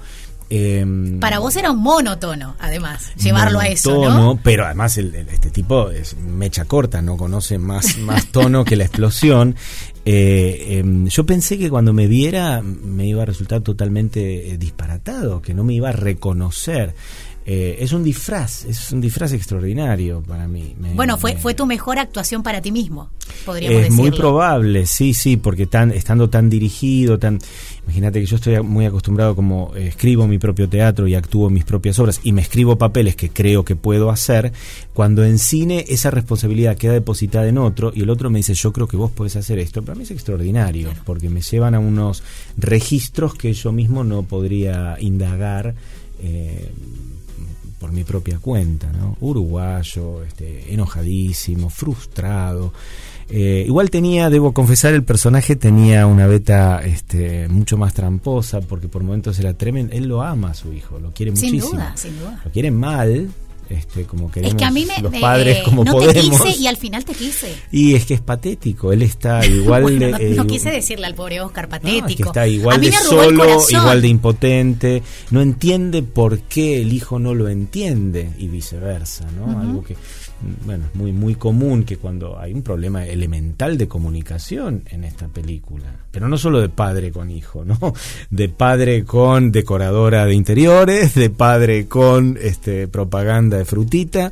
Em, 0.50 1.19
para 1.19 1.39
vos 1.39 1.55
era 1.55 1.72
un 1.72 1.79
monotono, 1.79 2.55
además, 2.60 3.12
llevarlo 3.15 3.60
a 3.60 3.67
eso, 3.67 4.10
¿no? 4.10 4.39
Pero 4.43 4.65
además 4.65 4.98
este 4.98 5.50
tipo 5.50 5.89
es 5.89 6.15
mecha 6.17 6.65
corta, 6.65 7.01
no 7.01 7.17
conoce 7.17 7.57
más, 7.57 7.98
más 7.98 8.27
tono 8.27 8.63
que 8.63 8.75
la 8.75 8.86
explosión. 8.86 9.55
Eh, 10.07 10.77
em, 10.77 11.07
yo 11.07 11.25
pensé 11.25 11.57
que 11.57 11.69
cuando 11.69 11.91
me 11.91 12.07
viera 12.07 12.62
me 12.62 13.07
iba 13.07 13.24
a 13.24 13.25
resultar 13.25 13.62
totalmente 13.62 14.51
eh, 14.51 14.57
disparatado, 14.57 15.41
que 15.41 15.55
no 15.55 15.63
me 15.63 15.74
iba 15.74 15.89
a 15.89 15.93
reconocer. 15.93 16.93
Eh, 17.47 17.77
es 17.83 17.93
un 17.93 18.03
disfraz, 18.03 18.65
es 18.65 18.91
un 18.91 19.00
disfraz 19.00 19.31
extraordinario 19.33 20.24
para 20.24 20.47
mí. 20.47 20.75
bueno, 20.95 21.15
fue, 21.15 21.38
fue 21.38 21.53
tu 21.53 21.67
mejor 21.67 22.00
actuación 22.00 22.41
para 22.41 22.59
ti 22.59 22.71
mismo, 22.71 23.12
podríamos 23.45 23.83
Es 23.83 23.91
muy 23.91 24.09
probable, 24.09 24.88
sí, 24.88 25.13
sí, 25.13 25.38
porque 25.38 25.67
tan, 25.67 25.91
estando 25.91 26.27
tan 26.27 26.50
dirigido, 26.50 27.19
tan... 27.19 27.38
Imagínate 27.83 28.19
que 28.19 28.25
yo 28.25 28.38
estoy 28.38 28.59
muy 28.63 28.88
acostumbrado 28.88 29.35
como 29.35 29.71
eh, 29.75 29.89
escribo 29.89 30.25
mi 30.27 30.39
propio 30.39 30.67
teatro 30.67 31.07
y 31.07 31.13
actúo 31.13 31.51
mis 31.51 31.65
propias 31.65 32.00
obras 32.00 32.19
y 32.24 32.31
me 32.31 32.41
escribo 32.41 32.79
papeles 32.79 33.15
que 33.15 33.29
creo 33.29 33.63
que 33.63 33.75
puedo 33.75 34.09
hacer, 34.09 34.51
cuando 34.95 35.24
en 35.24 35.38
cine 35.38 35.85
esa 35.88 36.09
responsabilidad 36.09 36.75
queda 36.77 36.93
depositada 36.93 37.47
en 37.47 37.59
otro 37.59 37.91
y 37.93 38.01
el 38.01 38.09
otro 38.09 38.31
me 38.31 38.39
dice 38.39 38.55
yo 38.55 38.74
creo 38.74 38.88
que 38.88 38.97
vos 38.97 39.12
podés 39.12 39.35
hacer 39.35 39.59
esto, 39.59 39.83
para 39.96 40.00
mí 40.00 40.04
es 40.04 40.12
extraordinario, 40.12 40.90
porque 41.06 41.30
me 41.30 41.40
llevan 41.40 41.74
a 41.74 41.80
unos 41.80 42.22
registros 42.58 43.34
que 43.36 43.54
yo 43.54 43.72
mismo 43.72 44.04
no 44.04 44.24
podría 44.24 44.98
indagar. 45.00 45.74
Eh, 46.22 46.70
por 47.80 47.92
mi 47.92 48.04
propia 48.04 48.40
cuenta, 48.40 48.92
¿no? 48.92 49.16
Uruguayo, 49.20 50.24
este, 50.24 50.74
enojadísimo, 50.74 51.70
frustrado. 51.70 52.74
Eh, 53.30 53.66
igual 53.68 53.92
tenía, 53.92 54.30
debo 54.30 54.54
confesar, 54.54 54.94
el 54.96 55.04
personaje 55.04 55.56
tenía 55.56 56.08
una 56.08 56.25
beta 56.25 56.82
este, 56.84 57.48
mucho 57.48 57.78
más 57.78 57.94
tramposa, 57.94 58.62
porque 58.62 58.88
por 58.88 59.04
momentos 59.04 59.38
era 59.38 59.54
tremendo. 59.54 59.94
Él 59.94 60.08
lo 60.08 60.24
ama 60.24 60.52
a 60.52 60.54
su 60.56 60.74
hijo, 60.74 61.00
lo 61.00 61.12
quiere 61.12 61.32
muchísimo. 61.32 61.62
Sin 61.62 61.72
duda, 61.72 61.94
sin 61.96 62.18
duda. 62.18 62.42
Lo 62.44 62.52
quiere 62.52 62.72
mal, 62.72 63.30
este, 63.69 64.03
como 64.03 64.31
queremos 64.31 64.53
es 64.53 64.57
que 64.57 64.65
a 64.65 64.72
mí 64.72 64.86
me, 64.86 65.01
los 65.01 65.13
padres 65.19 65.63
como 65.63 65.84
no 65.84 65.98
te 65.98 66.13
quise 66.13 66.50
y 66.57 66.67
al 66.67 66.77
final 66.77 67.03
te 67.03 67.13
quise. 67.13 67.55
Y 67.72 67.95
es 67.95 68.05
que 68.05 68.15
es 68.15 68.22
patético 68.22 68.91
él 68.91 69.01
está 69.01 69.45
igual 69.45 70.00
de 70.00 70.12
no, 70.12 70.43
eh, 70.43 70.48
quise 70.48 70.69
decirle 70.69 71.05
al 71.05 71.15
pobre 71.15 71.41
Oscar 71.41 71.67
patético 71.67 72.07
es 72.07 72.15
que 72.15 72.24
está 72.24 72.48
igual 72.48 72.81
de 72.81 72.91
solo 72.91 73.62
igual 73.69 74.01
de 74.01 74.07
impotente 74.07 75.03
no 75.31 75.41
entiende 75.41 76.03
por 76.03 76.39
qué 76.41 76.81
el 76.81 76.93
hijo 76.93 77.19
no 77.19 77.34
lo 77.34 77.50
entiende 77.50 78.31
y 78.38 78.48
viceversa 78.48 79.25
no 79.31 79.60
algo 79.60 79.84
que 79.84 79.95
bueno, 80.65 80.86
muy, 80.94 81.12
muy 81.12 81.36
común 81.36 81.84
que 81.84 81.98
cuando 81.98 82.39
hay 82.39 82.54
un 82.54 82.62
problema 82.62 83.06
elemental 83.06 83.77
de 83.77 83.88
comunicación 83.88 84.84
en 84.89 85.04
esta 85.04 85.27
película, 85.27 85.86
pero 86.12 86.27
no 86.27 86.38
solo 86.38 86.62
de 86.62 86.70
padre 86.70 87.12
con 87.12 87.32
hijo, 87.32 87.63
¿no? 87.65 87.77
De 88.30 88.50
padre 88.50 89.06
con 89.06 89.51
decoradora 89.51 90.25
de 90.25 90.34
interiores, 90.34 91.15
de 91.15 91.30
padre 91.30 91.88
con 91.88 92.38
este, 92.42 92.88
propaganda 92.88 93.58
de 93.58 93.65
frutita, 93.65 94.32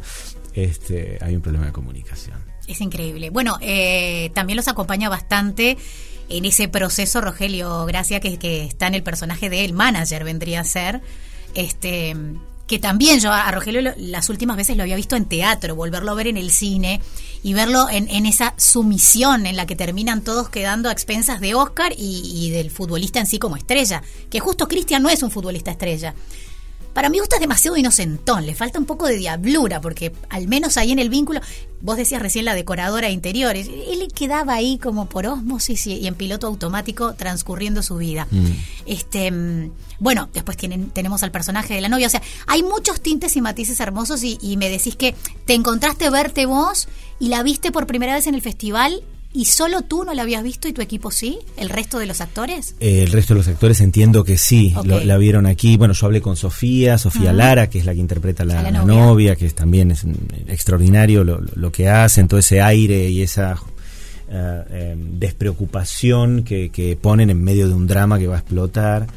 este, 0.53 1.17
hay 1.22 1.36
un 1.36 1.41
problema 1.41 1.67
de 1.67 1.72
comunicación. 1.72 2.38
Es 2.67 2.79
increíble. 2.81 3.29
Bueno, 3.29 3.57
eh, 3.62 4.31
también 4.33 4.57
los 4.57 4.67
acompaña 4.67 5.10
bastante 5.10 5.77
en 6.29 6.45
ese 6.45 6.67
proceso 6.67 7.22
Rogelio 7.22 7.86
Gracia, 7.86 8.19
que, 8.19 8.38
que 8.38 8.65
está 8.65 8.88
en 8.88 8.95
el 8.95 9.03
personaje 9.03 9.50
de 9.50 9.65
el 9.65 9.74
manager, 9.74 10.24
vendría 10.24 10.62
a 10.62 10.63
ser. 10.63 11.01
Este, 11.55 12.15
que 12.67 12.79
también 12.79 13.20
yo 13.20 13.32
a 13.32 13.51
Rogelio 13.51 13.93
las 13.98 14.29
últimas 14.29 14.58
veces 14.58 14.77
lo 14.77 14.84
había 14.84 14.96
visto 14.96 15.15
en 15.15 15.25
teatro, 15.25 15.75
volverlo 15.75 16.12
a 16.12 16.15
ver 16.15 16.27
en 16.27 16.38
el 16.38 16.50
cine 16.50 17.01
y 17.43 17.53
verlo 17.53 17.89
en, 17.89 18.10
en 18.10 18.25
esa 18.25 18.53
sumisión 18.58 19.46
en 19.46 19.55
la 19.55 19.65
que 19.65 19.75
terminan 19.75 20.24
todos 20.24 20.50
quedando 20.50 20.89
a 20.89 20.91
expensas 20.91 21.41
de 21.41 21.55
Oscar 21.55 21.93
y, 21.98 22.22
y 22.34 22.51
del 22.51 22.72
futbolista 22.72 23.20
en 23.20 23.27
sí 23.27 23.38
como 23.38 23.58
estrella, 23.58 24.01
que 24.29 24.39
justo 24.39 24.67
Cristian 24.67 25.03
no 25.03 25.10
es 25.10 25.24
un 25.24 25.32
futbolista 25.32 25.72
estrella. 25.72 26.13
Para 26.93 27.09
mí 27.09 27.19
gusta 27.19 27.39
demasiado 27.39 27.75
inocentón, 27.75 28.45
le 28.45 28.53
falta 28.53 28.77
un 28.77 28.85
poco 28.85 29.07
de 29.07 29.17
diablura, 29.17 29.81
porque 29.81 30.13
al 30.29 30.47
menos 30.47 30.77
ahí 30.77 30.91
en 30.91 31.00
el 31.00 31.09
vínculo, 31.09 31.41
vos 31.81 31.97
decías 31.97 32.21
recién 32.21 32.45
la 32.45 32.53
decoradora 32.53 33.07
de 33.07 33.13
interiores, 33.13 33.67
él 33.67 34.07
quedaba 34.13 34.53
ahí 34.53 34.77
como 34.77 35.09
por 35.09 35.25
osmosis 35.25 35.88
y, 35.88 36.07
en 36.07 36.15
piloto 36.15 36.47
automático 36.47 37.13
transcurriendo 37.15 37.81
su 37.81 37.97
vida. 37.97 38.27
Mm. 38.29 38.45
Este, 38.85 39.31
mm, 39.31 39.71
bueno, 40.00 40.29
después 40.33 40.55
tienen, 40.55 40.91
tenemos 40.91 41.23
al 41.23 41.31
personaje 41.31 41.73
de 41.73 41.81
la 41.81 41.89
novia, 41.89 42.07
o 42.07 42.12
sea, 42.12 42.21
hay 42.45 42.62
muchos 42.62 43.01
tintes 43.01 43.35
y 43.35 43.41
matices 43.41 43.79
hermosos 43.79 44.23
y, 44.23 44.38
y 44.41 44.57
me 44.57 44.69
decís 44.69 44.95
que 44.95 45.15
te 45.45 45.55
encontraste 45.55 46.09
verte 46.12 46.45
vos 46.45 46.88
y 47.19 47.29
la 47.29 47.41
viste 47.41 47.71
por 47.71 47.88
primera 47.88 48.13
vez 48.13 48.27
en 48.27 48.35
el 48.35 48.41
festival 48.41 49.03
¿Y 49.35 49.45
solo 49.45 49.81
tú 49.81 50.03
no 50.03 50.13
la 50.13 50.21
habías 50.21 50.43
visto 50.43 50.67
y 50.67 50.73
tu 50.73 50.81
equipo 50.81 51.09
sí? 51.09 51.39
¿El 51.57 51.69
resto 51.69 51.97
de 51.97 52.05
los 52.05 52.21
actores? 52.21 52.75
Eh, 52.79 53.01
el 53.01 53.11
resto 53.11 53.33
de 53.33 53.39
los 53.39 53.47
actores 53.47 53.81
entiendo 53.81 54.23
que 54.23 54.37
sí, 54.37 54.75
la 54.85 55.17
vieron 55.17 55.47
aquí. 55.47 55.75
Bueno, 55.75 55.95
yo 55.95 56.05
hablé 56.05 56.21
con 56.21 56.35
Sofía, 56.35 56.99
Sofía 56.99 57.33
Lara, 57.33 57.67
que 57.67 57.79
es 57.79 57.85
la 57.85 57.93
que 57.93 57.99
interpreta 57.99 58.43
a 58.43 58.45
la, 58.45 58.71
novia. 58.83 59.35
que 59.35 59.49
también 59.49 59.89
es 59.89 60.05
extraordinario 60.47 61.23
lo, 61.23 61.71
que 61.71 61.89
hacen, 61.89 62.27
todo 62.27 62.39
ese 62.39 62.61
aire 62.61 63.09
y 63.09 63.23
esa 63.23 63.55
uh, 63.55 64.95
despreocupación 65.17 66.43
que, 66.43 66.69
que, 66.69 66.95
ponen 66.95 67.31
en 67.31 67.43
medio 67.43 67.67
de 67.67 67.73
un 67.73 67.87
drama 67.87 68.19
que 68.19 68.27
va 68.27 68.35
a 68.35 68.39
explotar. 68.39 69.07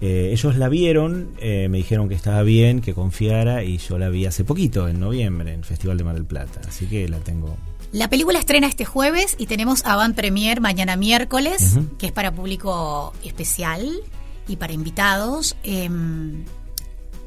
Eh, 0.00 0.30
ellos 0.32 0.54
la 0.56 0.68
vieron, 0.68 1.30
me 1.40 1.78
dijeron 1.78 2.08
que 2.08 2.14
estaba 2.14 2.42
bien, 2.42 2.80
que 2.80 2.94
confiara 2.94 3.64
y 3.64 3.78
yo 3.78 3.98
la 3.98 4.10
vi 4.10 4.26
hace 4.26 4.44
poquito, 4.44 4.86
en 4.86 5.00
noviembre, 5.00 5.52
en 5.52 5.58
el 5.58 5.64
Festival 5.64 5.98
de 5.98 6.04
Mar 6.04 6.14
del 6.14 6.24
Plata. 6.24 6.60
Así 6.68 6.86
que 6.86 7.08
la 7.08 7.18
tengo 7.18 7.56
la 7.92 8.08
película 8.08 8.38
estrena 8.38 8.66
este 8.66 8.84
jueves 8.84 9.36
y 9.38 9.46
tenemos 9.46 9.84
avant 9.84 10.14
premier 10.14 10.60
mañana 10.60 10.96
miércoles, 10.96 11.78
que 11.98 12.06
es 12.06 12.12
para 12.12 12.32
público 12.32 13.12
especial 13.24 14.00
y 14.48 14.56
para 14.56 14.72
invitados. 14.72 15.56
Em, 15.62 16.44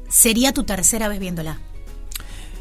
¿Sería 0.08 0.52
tu 0.52 0.64
tercera 0.64 1.08
vez 1.08 1.20
viéndola? 1.20 1.60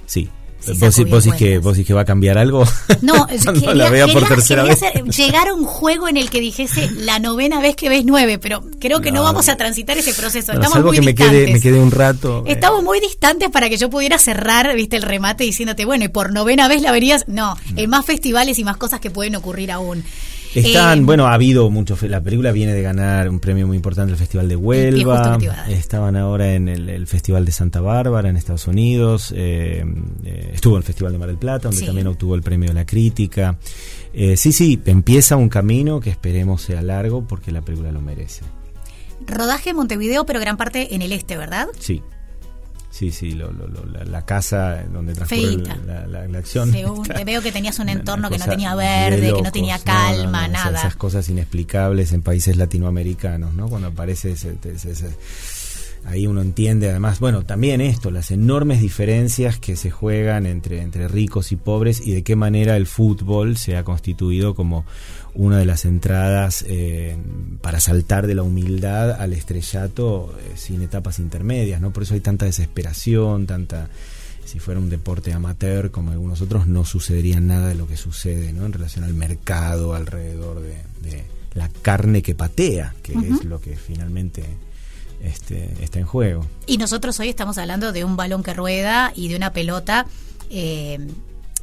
Sí, 0.06 0.29
¿Vos, 0.68 1.10
vos, 1.10 1.28
que, 1.38 1.58
¿Vos 1.60 1.78
que 1.78 1.94
va 1.94 2.01
a 2.01 2.06
cambiar 2.06 2.38
algo? 2.38 2.66
No, 3.01 3.28
quería, 3.54 3.74
la 3.74 3.89
vea 3.89 4.08
por 4.08 4.28
tercera 4.28 4.63
vez. 4.63 4.82
llegar 5.16 5.48
a 5.48 5.54
un 5.54 5.66
juego 5.66 6.08
en 6.08 6.18
el 6.18 6.30
que 6.30 6.42
dijese 6.42 6.89
la 6.92 7.20
novena 7.20 7.62
vez 7.62 7.75
que 7.75 7.88
ves 7.88 8.04
nueve, 8.04 8.38
pero 8.38 8.62
creo 8.80 9.00
que 9.00 9.12
no, 9.12 9.24
vamos 9.24 9.48
a 9.48 9.56
transitar 9.56 9.98
ese 9.98 10.13
proceso. 10.13 10.51
Estamos 10.51 10.84
muy 10.84 10.98
que 10.98 11.01
me 11.01 11.16
quede, 11.16 11.51
me 11.54 11.62
quede 11.62 11.80
un 11.80 11.92
rato. 11.92 12.44
Eh. 12.46 12.54
Estamos 12.54 12.84
muy 12.84 13.00
distantes 13.00 13.50
para 13.50 13.70
que 13.70 13.78
yo 13.78 13.89
pudiera 13.89 14.18
cerrar, 14.18 14.75
viste, 14.75 14.98
el 14.98 15.04
remate 15.04 15.44
diciéndote, 15.44 15.86
bueno, 15.86 16.06
y 16.06 16.10
por 16.10 16.34
novena 16.34 16.68
vez 16.68 16.82
la 16.82 16.92
verías. 16.92 17.25
No, 17.28 17.58
hay 17.78 17.88
más 17.88 18.06
festivales 18.06 18.60
y 18.60 18.63
más 18.63 18.78
cosas 18.78 19.00
que 19.00 19.12
pueden 19.12 19.36
ocurrir 19.36 19.72
aún. 19.72 20.04
Están, 20.56 21.00
eh, 21.00 21.01
bueno, 21.03 21.27
ha 21.27 21.34
habido 21.34 21.70
mucho. 21.70 21.98
La 22.08 22.22
película 22.22 22.51
viene 22.51 22.74
de 22.74 22.82
ganar 22.82 23.29
un 23.29 23.39
premio 23.39 23.68
muy 23.68 23.75
importante 23.75 24.12
el 24.12 24.18
Festival 24.18 24.48
de 24.48 24.56
Huelva. 24.56 25.38
Estaban 25.70 26.15
ahora 26.15 26.53
en 26.53 26.68
el, 26.68 27.08
Festival 27.08 27.46
de 27.46 27.51
Santa 27.51 27.82
Bárbara 27.82 28.29
en 28.29 28.38
Estados 28.38 28.68
Unidos. 28.68 29.34
Eh, 29.36 29.84
eh, 30.24 30.51
estuvo 30.53 30.75
en 30.75 30.79
el 30.79 30.84
Festival 30.84 31.12
de 31.12 31.20
Mar 31.20 31.27
del 31.27 31.38
Plata, 31.38 31.70
donde 31.70 31.86
también 31.86 32.08
obtuvo 32.08 32.36
el 32.36 32.41
premio 32.41 32.70
de 32.70 32.75
la 32.75 32.86
crítica. 32.86 33.58
sí, 34.13 34.51
sí, 34.51 34.82
empieza 34.86 35.36
un 35.36 35.50
camino 35.50 36.00
que 36.00 36.10
esperemos 36.10 36.62
sea 36.62 36.82
largo 36.82 37.27
porque 37.27 37.51
la 37.51 37.62
película 37.62 37.91
lo 37.91 38.01
merece. 38.01 38.44
Rodaje 39.25 39.72
en 39.72 39.75
Montevideo, 39.75 40.25
pero 40.25 40.39
gran 40.39 40.58
parte 40.58 40.96
en 40.96 41.01
el 41.01 41.12
este, 41.12 41.38
¿verdad? 41.38 41.68
Sí. 41.77 42.01
Sí, 42.91 43.12
sí, 43.12 43.31
lo, 43.34 43.51
la, 43.51 44.25
casa 44.25 44.84
donde 44.91 45.13
transcurre 45.13 45.63
la, 45.86 46.08
la, 46.27 46.38
acción. 46.39 46.72
te 46.72 47.24
veo 47.24 47.41
que 47.41 47.51
tenías 47.51 47.77
un 47.79 47.88
entorno 47.88 48.29
que 48.29 48.39
no 48.39 48.46
tenía 48.46 48.74
verde, 48.74 49.31
que 49.34 49.41
no 49.41 49.51
tenía 49.51 49.77
calma, 49.77 50.48
nada. 50.48 50.79
Esas 50.79 50.96
cosas 50.96 51.29
inexplicables 51.29 52.13
en 52.13 52.24
países 52.24 52.58
latinoamericanos, 52.58 53.53
¿no? 53.53 53.69
Cuando 53.69 53.89
aparece 53.89 54.31
ese, 54.31 54.58
ahí 56.05 56.25
uno 56.25 56.41
entiende 56.41 56.89
además, 56.89 57.19
bueno, 57.19 57.43
también 57.43 57.79
esto, 57.79 58.10
las 58.10 58.31
enormes 58.31 58.81
diferencias 58.81 59.60
que 59.60 59.75
se 59.75 59.91
juegan 59.91 60.46
entre, 60.46 60.81
entre 60.81 61.08
ricos 61.08 61.51
y 61.51 61.58
pobres 61.58 62.05
y 62.05 62.13
de 62.13 62.24
qué 62.24 62.36
manera 62.36 62.75
el 62.75 62.88
fútbol 62.88 63.58
se 63.58 63.77
ha 63.77 63.84
constituido 63.84 64.55
como 64.55 64.86
una 65.39 65.58
de 65.58 65.65
las 65.65 65.86
entradas 65.86 66.65
eh, 66.67 67.17
para 67.62 67.79
saltar 67.79 68.27
de 68.27 68.36
la 68.36 68.43
humildad 68.43 69.12
al 69.12 69.31
estrellato 69.31 70.38
eh, 70.38 70.58
sin 70.58 70.81
etapas 70.81 71.17
intermedias, 71.19 71.79
¿no? 71.79 71.91
Por 71.91 72.03
eso 72.03 72.13
hay 72.13 72.19
tanta 72.19 72.43
desesperación, 72.43 73.48
tanta 73.48 73.88
si 74.43 74.60
fuera 74.60 74.81
un 74.81 74.89
deporte 74.89 75.31
amateur 75.31 75.91
como 75.91 76.12
algunos 76.12 76.41
otros 76.41 76.67
no 76.67 76.84
sucedería 76.84 77.39
nada 77.39 77.69
de 77.69 77.75
lo 77.75 77.88
que 77.88 77.96
sucede, 77.96 78.51
¿no? 78.51 78.65
En 78.65 78.74
relación 78.74 79.05
al 79.05 79.13
mercado 79.13 79.96
alrededor 79.96 80.62
de, 80.62 81.24
la 81.53 81.69
carne 81.69 82.22
que 82.22 82.36
patea, 82.36 82.93
que 83.01 83.13
es 83.13 83.43
lo 83.46 83.60
que 83.62 83.75
finalmente 83.77 84.43
este, 85.24 85.74
está 85.81 86.00
en 86.00 86.05
juego. 86.05 86.46
Y 86.67 86.77
nosotros 86.77 87.17
hoy 87.19 87.29
estamos 87.29 87.58
hablando 87.58 87.91
de 87.93 88.03
un 88.03 88.17
balón 88.17 88.43
que 88.43 88.53
rueda 88.53 89.13
y 89.15 89.29
de 89.29 89.36
una 89.38 89.51
pelota 89.51 90.05
eh, 90.50 91.00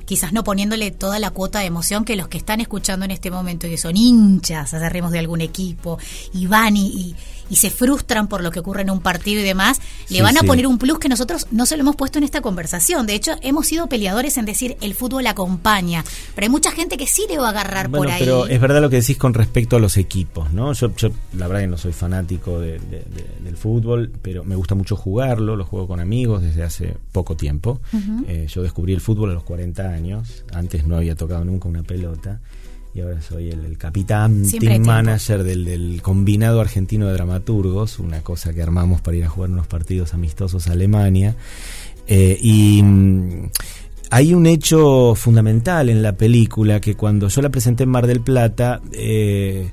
quizás 0.06 0.32
no 0.32 0.44
poniéndole 0.44 0.90
toda 0.90 1.18
la 1.18 1.30
cuota 1.30 1.58
de 1.58 1.66
emoción 1.66 2.04
que 2.04 2.16
los 2.16 2.28
que 2.28 2.38
están 2.38 2.60
escuchando 2.60 3.04
en 3.04 3.10
este 3.10 3.30
momento 3.30 3.66
y 3.66 3.70
que 3.70 3.76
son 3.76 3.96
hinchas, 3.96 4.72
acerremos 4.72 5.12
de 5.12 5.18
algún 5.18 5.42
equipo, 5.42 5.98
y 6.32 6.46
van 6.46 6.76
y, 6.76 7.14
y 7.48 7.56
se 7.56 7.70
frustran 7.70 8.28
por 8.28 8.42
lo 8.42 8.50
que 8.50 8.60
ocurre 8.60 8.82
en 8.82 8.90
un 8.90 9.00
partido 9.00 9.40
y 9.40 9.44
demás, 9.44 9.80
le 10.08 10.22
van 10.22 10.36
a 10.36 10.42
poner 10.42 10.66
un 10.66 10.78
plus 10.78 10.98
que 10.98 11.08
nosotros 11.08 11.46
no 11.50 11.66
se 11.66 11.76
lo 11.76 11.82
hemos 11.82 11.96
puesto 11.96 12.18
en 12.18 12.24
esta 12.24 12.40
conversación. 12.40 13.06
De 13.06 13.14
hecho, 13.14 13.32
hemos 13.42 13.66
sido 13.66 13.88
peleadores 13.88 14.36
en 14.36 14.44
decir 14.44 14.76
el 14.80 14.94
fútbol 14.94 15.26
acompaña, 15.26 16.04
pero 16.34 16.46
hay 16.46 16.50
mucha 16.50 16.70
gente 16.72 16.96
que 16.96 17.06
sí 17.06 17.26
le 17.28 17.38
va 17.38 17.48
a 17.48 17.50
agarrar 17.50 17.90
por 17.90 18.08
ahí. 18.08 18.20
Pero 18.20 18.46
es 18.46 18.60
verdad 18.60 18.80
lo 18.80 18.90
que 18.90 18.96
decís 18.96 19.16
con 19.16 19.34
respecto 19.34 19.76
a 19.76 19.80
los 19.80 19.96
equipos, 19.96 20.52
¿no? 20.52 20.72
Yo, 20.72 20.90
la 21.36 21.46
verdad 21.46 21.62
que 21.62 21.66
no 21.68 21.78
soy 21.78 21.92
fanático 21.92 22.60
del 22.60 23.56
fútbol, 23.56 24.12
pero 24.22 24.44
me 24.44 24.56
gusta 24.56 24.74
mucho 24.74 24.96
jugarlo, 24.96 25.56
lo 25.56 25.64
juego 25.64 25.86
con 25.86 26.00
amigos 26.00 26.42
desde 26.42 26.62
hace 26.62 26.96
poco 27.12 27.36
tiempo. 27.36 27.80
Eh, 28.26 28.46
yo 28.48 28.62
descubrí 28.62 28.92
el 28.92 29.00
fútbol 29.00 29.30
a 29.30 29.34
los 29.34 29.44
40 29.44 29.82
años, 29.82 29.95
antes 30.52 30.86
no 30.86 30.96
había 30.96 31.14
tocado 31.14 31.44
nunca 31.44 31.68
una 31.68 31.82
pelota. 31.82 32.40
Y 32.94 33.02
ahora 33.02 33.20
soy 33.20 33.50
el, 33.50 33.76
capitán, 33.76 34.44
team 34.48 34.82
manager 34.86 35.44
del, 35.44 36.00
combinado 36.00 36.62
argentino 36.62 37.06
de 37.06 37.12
dramaturgos, 37.12 37.98
una 37.98 38.22
cosa 38.22 38.54
que 38.54 38.62
armamos 38.62 39.02
para 39.02 39.18
ir 39.18 39.24
a 39.24 39.28
jugar 39.28 39.50
unos 39.50 39.66
partidos 39.66 40.14
amistosos 40.14 40.66
a 40.68 40.72
Alemania. 40.72 41.36
Eh, 42.06 42.38
y 42.40 42.82
mm, 42.82 43.50
hay 44.10 44.32
un 44.32 44.46
hecho 44.46 45.14
fundamental 45.14 45.90
en 45.90 46.02
la 46.02 46.16
película 46.16 46.80
que 46.80 46.94
cuando 46.94 47.28
yo 47.28 47.42
la 47.42 47.50
presenté 47.50 47.82
en 47.84 47.90
Mar 47.90 48.06
del 48.06 48.20
Plata, 48.20 48.80
eh, 48.92 49.70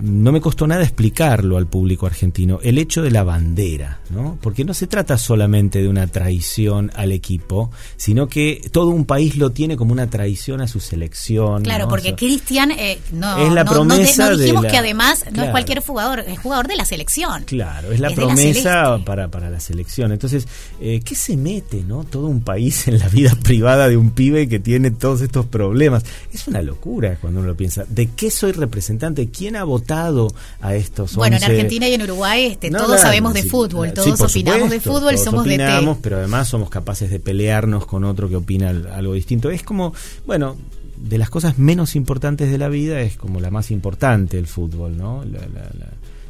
no 0.00 0.32
me 0.32 0.40
costó 0.40 0.66
nada 0.66 0.82
explicarlo 0.82 1.56
al 1.56 1.66
público 1.66 2.06
argentino, 2.06 2.60
el 2.62 2.78
hecho 2.78 3.02
de 3.02 3.10
la 3.10 3.24
bandera, 3.24 4.00
¿no? 4.10 4.38
Porque 4.40 4.64
no 4.64 4.74
se 4.74 4.86
trata 4.86 5.18
solamente 5.18 5.82
de 5.82 5.88
una 5.88 6.06
traición 6.06 6.92
al 6.94 7.12
equipo, 7.12 7.70
sino 7.96 8.28
que 8.28 8.68
todo 8.70 8.90
un 8.90 9.04
país 9.04 9.36
lo 9.36 9.50
tiene 9.50 9.76
como 9.76 9.92
una 9.92 10.08
traición 10.08 10.60
a 10.60 10.68
su 10.68 10.80
selección. 10.80 11.62
Claro, 11.62 11.88
porque 11.88 12.14
Cristian 12.14 12.70
eh, 12.70 12.98
no, 13.12 13.38
es 13.38 13.52
la 13.52 13.64
promesa 13.64 14.30
dijimos 14.36 14.66
que 14.66 14.76
además 14.76 15.24
no 15.32 15.42
es 15.42 15.50
cualquier 15.50 15.80
jugador, 15.80 16.20
es 16.20 16.38
jugador 16.38 16.68
de 16.68 16.76
la 16.76 16.84
selección. 16.84 17.44
Claro, 17.44 17.90
es 17.90 18.00
la 18.00 18.10
promesa 18.10 18.98
para, 19.04 19.28
para 19.28 19.50
la 19.50 19.60
selección. 19.60 20.12
Entonces, 20.12 20.46
eh, 20.80 21.00
¿qué 21.04 21.14
se 21.14 21.36
mete, 21.36 21.82
no? 21.82 22.04
Todo 22.04 22.26
un 22.26 22.42
país 22.42 22.86
en 22.88 22.98
la 22.98 23.08
vida 23.08 23.34
privada 23.42 23.88
de 23.88 23.96
un 23.96 24.10
pibe 24.10 24.48
que 24.48 24.60
tiene 24.60 24.90
todos 24.90 25.22
estos 25.22 25.46
problemas. 25.46 26.04
Es 26.32 26.46
una 26.46 26.62
locura 26.62 27.16
cuando 27.20 27.40
uno 27.40 27.48
lo 27.48 27.56
piensa. 27.56 27.84
¿De 27.88 28.08
qué 28.08 28.30
soy 28.30 28.52
representante? 28.52 29.28
¿Quién 29.28 29.56
ha 29.56 29.64
votado? 29.64 29.87
A 29.88 30.74
estos 30.74 31.16
Bueno, 31.16 31.36
en 31.36 31.44
Argentina 31.44 31.88
y 31.88 31.94
en 31.94 32.02
Uruguay 32.02 32.44
este, 32.44 32.70
todos 32.70 33.00
sabemos 33.00 33.34
de 33.34 33.42
fútbol, 33.42 33.92
todos 33.92 34.20
opinamos 34.20 34.70
de 34.70 34.80
fútbol, 34.80 35.16
somos 35.18 35.42
opinamos, 35.42 35.96
de 35.96 36.02
pero 36.02 36.18
además 36.18 36.48
somos 36.48 36.68
capaces 36.68 37.10
de 37.10 37.20
pelearnos 37.20 37.86
con 37.86 38.04
otro 38.04 38.28
que 38.28 38.36
opina 38.36 38.68
algo 38.68 39.14
distinto. 39.14 39.50
Es 39.50 39.62
como, 39.62 39.94
bueno, 40.26 40.56
de 40.96 41.18
las 41.18 41.30
cosas 41.30 41.58
menos 41.58 41.96
importantes 41.96 42.50
de 42.50 42.58
la 42.58 42.68
vida 42.68 43.00
es 43.00 43.16
como 43.16 43.40
la 43.40 43.50
más 43.50 43.70
importante 43.70 44.38
el 44.38 44.46
fútbol, 44.46 44.96
¿no? 44.96 45.24
la, 45.24 45.40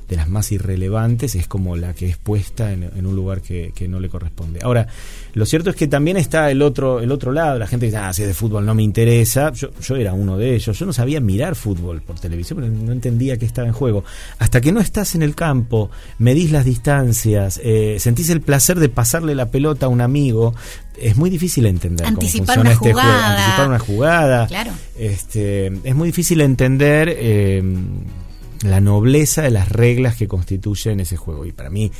de 0.08 0.16
las 0.16 0.28
más 0.28 0.50
irrelevantes, 0.52 1.34
es 1.34 1.46
como 1.46 1.76
la 1.76 1.92
que 1.94 2.08
es 2.08 2.16
puesta 2.16 2.72
en, 2.72 3.06
un 3.06 3.14
lugar 3.14 3.42
que, 3.42 3.72
no 3.88 4.00
le 4.00 4.08
corresponde. 4.08 4.60
Ahora, 4.62 4.86
lo 5.34 5.46
cierto 5.46 5.70
es 5.70 5.76
que 5.76 5.86
también 5.86 6.16
está 6.16 6.50
el 6.50 6.62
otro, 6.62 7.00
el 7.00 7.12
otro 7.12 7.32
lado, 7.32 7.58
la 7.58 7.66
gente 7.66 7.86
dice, 7.86 7.98
ah, 7.98 8.12
si 8.12 8.22
es 8.22 8.28
de 8.28 8.34
fútbol 8.34 8.64
no 8.64 8.74
me 8.74 8.82
interesa, 8.82 9.52
yo, 9.52 9.70
yo 9.80 9.96
era 9.96 10.12
uno 10.14 10.36
de 10.36 10.54
ellos, 10.54 10.78
yo 10.78 10.86
no 10.86 10.92
sabía 10.92 11.20
mirar 11.20 11.54
fútbol 11.54 12.00
por 12.02 12.18
televisión, 12.18 12.60
pero 12.60 12.72
no 12.72 12.92
entendía 12.92 13.36
que 13.36 13.46
estaba 13.46 13.68
en 13.68 13.74
juego. 13.74 14.04
Hasta 14.38 14.60
que 14.60 14.72
no 14.72 14.80
estás 14.80 15.14
en 15.14 15.22
el 15.22 15.34
campo, 15.34 15.90
medís 16.18 16.50
las 16.50 16.64
distancias, 16.64 17.60
eh, 17.62 17.96
sentís 17.98 18.30
el 18.30 18.40
placer 18.40 18.78
de 18.78 18.88
pasarle 18.88 19.34
la 19.34 19.50
pelota 19.50 19.86
a 19.86 19.88
un 19.88 20.00
amigo, 20.00 20.54
es 21.00 21.16
muy 21.16 21.30
difícil 21.30 21.66
entender 21.66 22.06
anticipar 22.06 22.56
cómo 22.56 22.70
funciona 22.70 22.70
una 22.70 22.72
este 22.72 22.90
jugada. 22.92 23.38
anticipar 23.38 23.68
una 23.68 23.78
jugada. 23.78 24.46
Claro. 24.46 24.72
Este, 24.98 25.66
es 25.66 25.94
muy 25.94 26.08
difícil 26.08 26.40
entender 26.40 27.14
eh, 27.16 27.62
la 28.62 28.80
nobleza 28.80 29.42
de 29.42 29.50
las 29.50 29.68
reglas 29.68 30.16
que 30.16 30.28
constituyen 30.28 31.00
ese 31.00 31.16
juego. 31.16 31.46
Y 31.46 31.52
para 31.52 31.70
mí, 31.70 31.90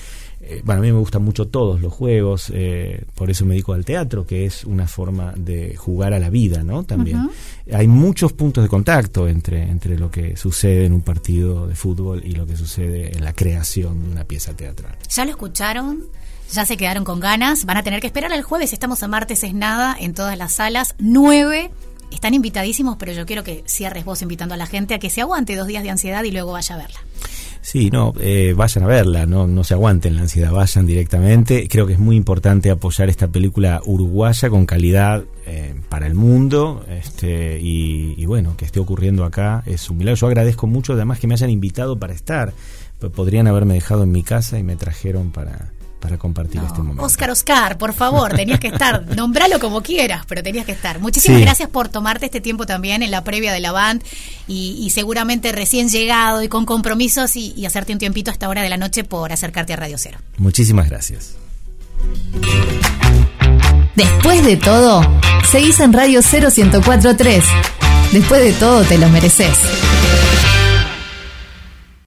eh, 0.41 0.63
bueno, 0.65 0.81
a 0.81 0.85
mí 0.85 0.93
me 0.93 0.99
gustan 0.99 1.23
mucho 1.23 1.49
todos 1.49 1.81
los 1.81 1.93
juegos, 1.93 2.51
eh, 2.55 3.05
por 3.15 3.31
eso 3.31 3.45
me 3.45 3.55
dedico 3.55 3.73
al 3.73 3.85
teatro, 3.85 4.27
que 4.27 4.47
es 4.47 4.65
una 4.65 4.87
forma 4.87 5.33
de 5.37 5.77
jugar 5.77 6.13
a 6.13 6.19
la 6.19 6.31
vida, 6.31 6.63
¿no? 6.63 6.85
También. 6.85 7.29
Hay 7.73 7.89
muchos 7.89 8.33
puntos 8.33 8.65
de 8.65 8.69
contacto 8.69 9.29
entre, 9.29 9.63
entre 9.63 9.99
lo 9.99 10.11
que 10.11 10.37
sucede 10.37 10.87
en 10.87 10.93
un 10.93 11.03
partido 11.03 11.67
de 11.67 11.75
fútbol 11.75 12.23
y 12.25 12.33
lo 12.33 12.47
que 12.47 12.57
sucede 12.57 13.17
en 13.17 13.25
la 13.25 13.33
creación 13.33 14.03
de 14.03 14.11
una 14.11 14.25
pieza 14.25 14.55
teatral. 14.55 14.97
¿Ya 15.09 15.25
lo 15.25 15.31
escucharon? 15.31 16.05
Ya 16.53 16.65
se 16.65 16.77
quedaron 16.77 17.05
con 17.05 17.21
ganas. 17.21 17.67
Van 17.67 17.77
a 17.77 17.83
tener 17.83 18.01
que 18.01 18.07
esperar 18.07 18.33
al 18.33 18.43
jueves. 18.43 18.73
Estamos 18.73 19.03
a 19.03 19.09
martes 19.09 19.45
es 19.45 19.53
nada 19.53 19.95
en 19.99 20.15
todas 20.15 20.39
las 20.39 20.55
salas. 20.55 20.95
9 20.99 21.71
están 22.11 22.35
invitadísimos, 22.35 22.97
pero 22.99 23.13
yo 23.13 23.27
quiero 23.27 23.45
que 23.45 23.63
cierres 23.67 24.05
vos 24.05 24.23
invitando 24.23 24.55
a 24.55 24.59
la 24.59 24.67
gente 24.67 24.95
a 24.95 24.99
que 24.99 25.11
se 25.11 25.21
aguante 25.21 25.57
dos 25.57 25.67
días 25.67 25.83
de 25.83 25.91
ansiedad 25.91 26.25
y 26.25 26.31
luego 26.31 26.53
vaya 26.53 26.75
a 26.75 26.79
verla. 26.79 27.01
Sí, 27.61 27.91
no, 27.91 28.15
eh, 28.21 28.55
vayan 28.57 28.85
a 28.85 28.87
verla, 28.87 29.27
no, 29.27 29.47
no 29.47 29.65
se 29.65 29.75
aguanten 29.75 30.17
la 30.17 30.23
ansiedad, 30.23 30.53
vayan 30.53 30.87
directamente. 30.87 31.69
Creo 31.69 31.87
que 31.87 31.95
es 31.95 31.99
muy 31.99 32.17
importante 32.17 32.71
apoyar 32.71 33.09
esta 33.09 33.29
película 33.29 33.83
uruguaya 33.85 34.49
con 34.49 34.65
calidad 34.65 35.25
eh, 35.47 35.75
para 35.89 36.07
el 36.07 36.15
mundo 36.15 36.85
este, 36.89 37.59
y, 37.61 38.25
bueno, 38.27 38.57
que 38.57 38.65
esté 38.65 38.81
ocurriendo 38.81 39.25
acá 39.25 39.63
es 39.67 39.91
un 39.91 39.99
milagro. 39.99 40.17
Yo 40.17 40.27
agradezco 40.29 40.67
mucho 40.67 40.95
además 40.95 41.19
que 41.19 41.27
me 41.27 41.35
hayan 41.35 41.51
invitado 41.51 41.99
para 41.99 42.15
estar. 42.15 42.53
Podrían 43.15 43.47
haberme 43.47 43.75
dejado 43.75 44.03
en 44.03 44.13
mi 44.13 44.23
casa 44.23 44.59
y 44.59 44.63
me 44.63 44.77
trajeron 44.77 45.31
para, 45.31 45.73
para 46.01 46.19
compartir 46.19 46.61
este 46.65 46.79
momento. 46.79 47.03
Oscar, 47.03 47.31
Oscar, 47.31 47.79
por 47.79 47.93
favor, 47.93 48.35
tenías 48.35 48.61
que 48.61 48.69
estar. 48.69 49.05
Nombralo 49.17 49.59
como 49.59 49.83
quieras, 49.83 50.25
pero 50.27 50.43
tenías 50.43 50.67
que 50.67 50.73
estar. 50.73 51.01
Muchísimas 51.01 51.41
gracias 51.41 51.69
por 51.69 51.89
tomarte 51.89 52.27
este 52.27 52.41
tiempo 52.41 52.67
también 52.67 53.03
en 53.03 53.11
la 53.11 53.25
previa 53.25 53.53
de 53.53 53.61
la 53.61 53.73
band 53.73 54.03
y, 54.47 54.91
seguramente 54.91 55.53
recién 55.53 55.89
llegado 55.89 56.43
y 56.43 56.49
con 56.49 56.65
compromisos 56.65 57.37
y, 57.37 57.53
y, 57.57 57.67
hacerte 57.67 57.93
un 57.93 57.99
tiempito 57.99 58.31
a 58.31 58.33
esta 58.33 58.49
hora 58.49 58.63
de 58.63 58.69
la 58.69 58.77
noche 58.77 59.05
por 59.05 59.33
acercarte 59.33 59.73
a 59.73 59.77
Radio 59.77 59.97
Cero. 59.99 60.19
Muchísimas 60.39 60.89
gracias. 60.89 61.37
Después 63.95 64.45
de 64.45 64.57
todo, 64.57 65.03
seguís 65.51 65.81
en 65.81 65.93
Radio 65.93 66.21
0 66.23 66.51
Después 68.13 68.43
de 68.43 68.53
todo, 68.53 68.83
te 68.85 68.97
lo 68.97 69.09
mereces. 69.09 69.59